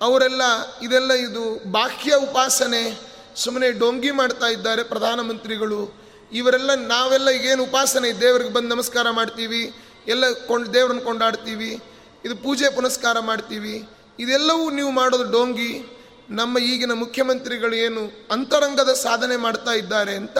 [0.00, 0.42] ಅವರೆಲ್ಲ
[0.82, 3.00] ಇದೆಲ್ಲ ಇದು ಬಾಹ್ಯ ಉಪಾಸನೆ
[3.36, 6.06] ಸುಮ್ಮನೆ ಡೊಂಗಿ ಮಾಡ್ತಾ ಇದ್ದಾರೆ ಪ್ರಧಾನಮಂತ್ರಿಗಳು.
[6.32, 9.74] ಇವರೆಲ್ಲ ನಾವೆಲ್ಲ ಈಗೇನು ಉಪಾಸನೆ ದೇವ್ರಿಗೆ ಬಂದು ನಮಸ್ಕಾರ ಮಾಡ್ತೀವಿ
[10.08, 11.80] ಎಲ್ಲ ಕೊಂಡು ದೇವ್ರನ್ನ ಕೊಂಡಾಡ್ತೀವಿ.
[12.24, 13.88] ಇದು ಪೂಜೆ ಪುನಸ್ಕಾರ ಮಾಡ್ತೀವಿ.
[14.18, 15.98] ಇದೆಲ್ಲವೂ ನೀವು ಮಾಡೋದು ಡೋಂಗಿ.
[16.30, 20.38] ನಮ್ಮ ಈಗಿನ ಮುಖ್ಯಮಂತ್ರಿಗಳು ಏನು ಅಂತರಂಗದ ಸಾಧನೆ ಮಾಡ್ತಾ ಇದ್ದಾರೆ ಅಂತ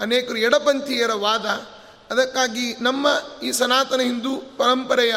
[0.00, 1.46] ಅನೇಕರು ಎಡಪಂಥೀಯರ ವಾದ.
[2.10, 3.06] ಅದಕ್ಕಾಗಿ ನಮ್ಮ
[3.42, 5.14] ಈ ಸನಾತನ ಹಿಂದೂ ಪರಂಪರೆಯ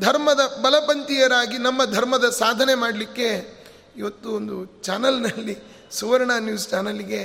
[0.00, 3.58] ಧರ್ಮದ ಬಲಪಂಥೀಯರಾಗಿ ನಮ್ಮ ಧರ್ಮದ ಸಾಧನೆ ಮಾಡಲಿಕ್ಕೆ
[3.96, 5.58] ಇವತ್ತು ಒಂದು ಚಾನಲ್ನಲ್ಲಿ,
[5.90, 7.24] ಸುವರ್ಣ ನ್ಯೂಸ್ ಚಾನಲ್ಗೆ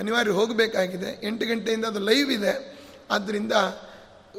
[0.00, 1.26] ಅನಿವಾರ್ಯ ಹೋಗಬೇಕಾಗಿದೆ.
[1.26, 2.78] ಎಂಟು ಗಂಟೆಯಿಂದ ಅದು ಲೈವ್ ಇದೆ.
[3.10, 3.52] ಆದ್ದರಿಂದ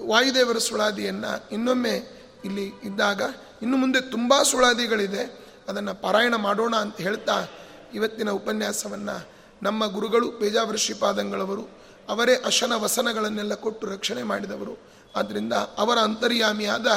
[0.08, 3.22] ವಾಯುದೇವರ ಸುಳಾದಿಯನ್ನು ಇನ್ನೊಮ್ಮೆ ಇಲ್ಲಿ ಇದ್ದಾಗ
[3.62, 5.50] ಇನ್ನು ಮುಂದೆ ತುಂಬ ಸುಳಾದಿಗಳಿದೆ.
[5.70, 7.46] ಅದನ್ನು ಪಾರಾಯಣ ಮಾಡೋಣ ಅಂತ ಹೇಳ್ತಾ
[7.94, 9.30] ಇವತ್ತಿನ ಉಪನ್ಯಾಸವನ್ನು
[9.64, 11.68] ನಮ್ಮ ಗುರುಗಳು ಪೇಜಾವರ ಶ್ರೀಪಾದಂಗಳವರು
[12.10, 14.78] ಅವರೇ ಅಶನ ವಸನಗಳನ್ನೆಲ್ಲ ಕೊಟ್ಟು ರಕ್ಷಣೆ ಮಾಡಿದವರು.
[15.16, 16.88] ಆದ್ದರಿಂದ ಅವರ ಅಂತರ್ಯಾಮಿಯಾದ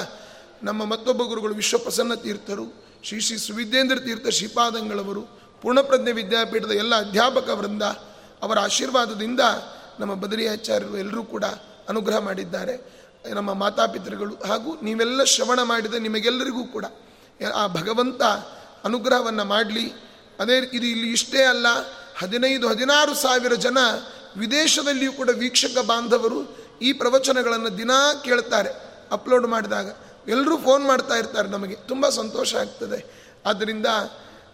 [0.63, 5.23] ನಮ್ಮ ಮತ್ತೊಬ್ಬ ಗುರುಗಳು ವಿಶ್ವಪ್ರಸನ್ನ ತೀರ್ಥರು, ಶ್ರೀ ಶ್ರೀ ಸುವಿದ್ಯೇಂದ್ರ ತೀರ್ಥ ಶ್ರೀಪಾದಂಗಳವರು,
[5.63, 7.83] ಪೂರ್ಣಪ್ರಜ್ಞೆ ವಿದ್ಯಾಪೀಠದ ಎಲ್ಲ ಅಧ್ಯಾಪಕ ವೃಂದ
[8.43, 9.41] ಅವರ ಆಶೀರ್ವಾದದಿಂದ
[10.01, 11.45] ನಮ್ಮ ಬದರಿಯಾಚಾರ್ಯರು ಎಲ್ಲರೂ ಕೂಡ
[11.89, 12.75] ಅನುಗ್ರಹ ಮಾಡಿದ್ದಾರೆ.
[13.31, 16.85] ನಮ್ಮ ಮಾತಾಪಿತೃಗಳು ಹಾಗೂ ನೀವೆಲ್ಲ ಶ್ರವಣ ಮಾಡಿದ ನಿಮಗೆಲ್ಲರಿಗೂ ಕೂಡ
[17.55, 18.23] ಆ ಭಗವಂತ
[18.85, 19.93] ಅನುಗ್ರಹವನ್ನು ಮಾಡಲಿ.
[20.41, 21.67] ಅದೇ ಇದು ಇಲ್ಲಿ ಇಷ್ಟೇ ಅಲ್ಲ,
[22.19, 23.79] ಹದಿನೈದು, ಹದಿನಾರು ಸಾವಿರ ಜನ
[24.37, 28.71] ವಿದೇಶದಲ್ಲಿಯೂ ಕೂಡ ವೀಕ್ಷಕ ಬಾಂಧವರು ಈ ಪ್ರವಚನಗಳನ್ನು ದಿನಾ ಕೇಳ್ತಾರೆ,
[29.13, 29.97] ಅಪ್ಲೋಡ್ ಮಾಡಿದಾಗ.
[30.29, 32.99] ಎಲ್ಲರೂ ಫೋನ್ ಮಾಡ್ತಾ ಇರ್ತಾರೆ ನಮಗೆ, ತುಂಬ ಸಂತೋಷ ಆಗ್ತದೆ.
[33.47, 33.87] ಆದ್ದರಿಂದ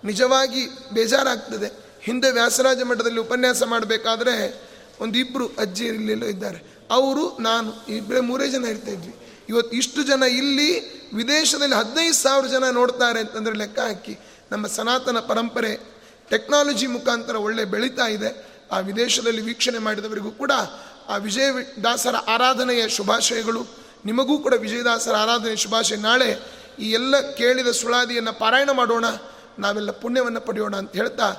[0.05, 1.69] ನಿಜವಾಗಿ ಬೇಜಾರಾಗ್ತದೆ.
[2.03, 4.35] ಹಿಂದೆ ವ್ಯಾಸರಾಜ ಮಠದಲ್ಲಿ ಉಪನ್ಯಾಸ ಮಾಡಬೇಕಾದ್ರೆ
[5.01, 6.78] ಒಂದಿಬ್ಬರು ಅಜ್ಜಿ ಇರಲಿಲ್ಲ ಇದ್ದಾರೆ.
[6.91, 9.15] ಅವರು ನಾನು ಇಬ್ಬರೇ ಮೂರೇ ಜನ ಇರ್ತಾ ಇದ್ವಿ.
[9.49, 14.19] ಇವತ್ತು ಇಷ್ಟು ಜನ ಇಲ್ಲಿ, ವಿದೇಶದಲ್ಲಿ ಹದಿನೈದು ಸಾವಿರ ಜನ ನೋಡ್ತಾರೆ ಅಂತಂದರೆ ಲೆಕ್ಕ ಹಾಕಿ
[14.53, 15.77] ನಮ್ಮ ಸನಾತನ ಪರಂಪರೆ
[16.31, 18.47] ಟೆಕ್ನಾಲಜಿ ಮುಖಾಂತರ ಒಳ್ಳೆ ಬೆಳೀತಾ ಇದೆ.
[18.73, 20.53] ಆ ವಿದೇಶದಲ್ಲಿ ವೀಕ್ಷಣೆ ಮಾಡಿದವರಿಗೂ ಕೂಡ
[21.09, 21.47] ಆ ವಿಜಯ
[21.85, 23.67] ದಾಸರ ಆರಾಧನೆಯ ಶುಭಾಶಯಗಳು.
[24.05, 25.97] ನಿಮಗೂ ಕೂಡ ವಿಜಯದಾಸರ ಆರಾಧನೆ ಶುಭಾಶಯ.
[25.97, 26.39] ನಾಳೆ
[26.79, 29.05] ಈ ಎಲ್ಲ ಕೇಳಿದ ಸುಳಾದಿಯನ್ನು ಪಾರಾಯಣ ಮಾಡೋಣ.
[29.59, 31.35] ನಾವೆಲ್ಲ ಪುಣ್ಯವನ್ನು ಪಡೆಯೋಣ ಅಂತ ಹೇಳ್ತಾ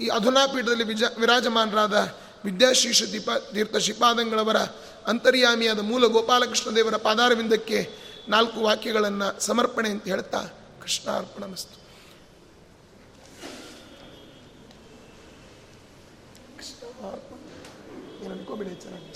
[0.00, 2.12] ಈ ಅಧುನಾಪೀಠದಲ್ಲಿ ವಿಜ ವಿರಾಜಮಾನರಾದ
[2.44, 4.56] ವಿದ್ಯಾಶೀಷ ದೀಪ ತೀರ್ಥ ಶ್ರೀಪಾದಂಗಳವರ
[5.06, 7.78] ಅಂತರ್ಯಾಮಿಯಾದ ಮೂಲ ಗೋಪಾಲಕೃಷ್ಣ ದೇವರ ಪಾದಾರವಿಂದಕ್ಕೆ
[8.28, 10.40] ನಾಲ್ಕು ವಾಕ್ಯಗಳನ್ನು ಸಮರ್ಪಣೆ ಅಂತ ಹೇಳ್ತಾ
[10.82, 11.78] ಕೃಷ್ಣಾರ್ಪಣ ಮಸ್ತು
[18.22, 19.08] ಏನು ಅನ್ಕೋಬೇಡಿ, ಚೆನ್ನಾಗಿ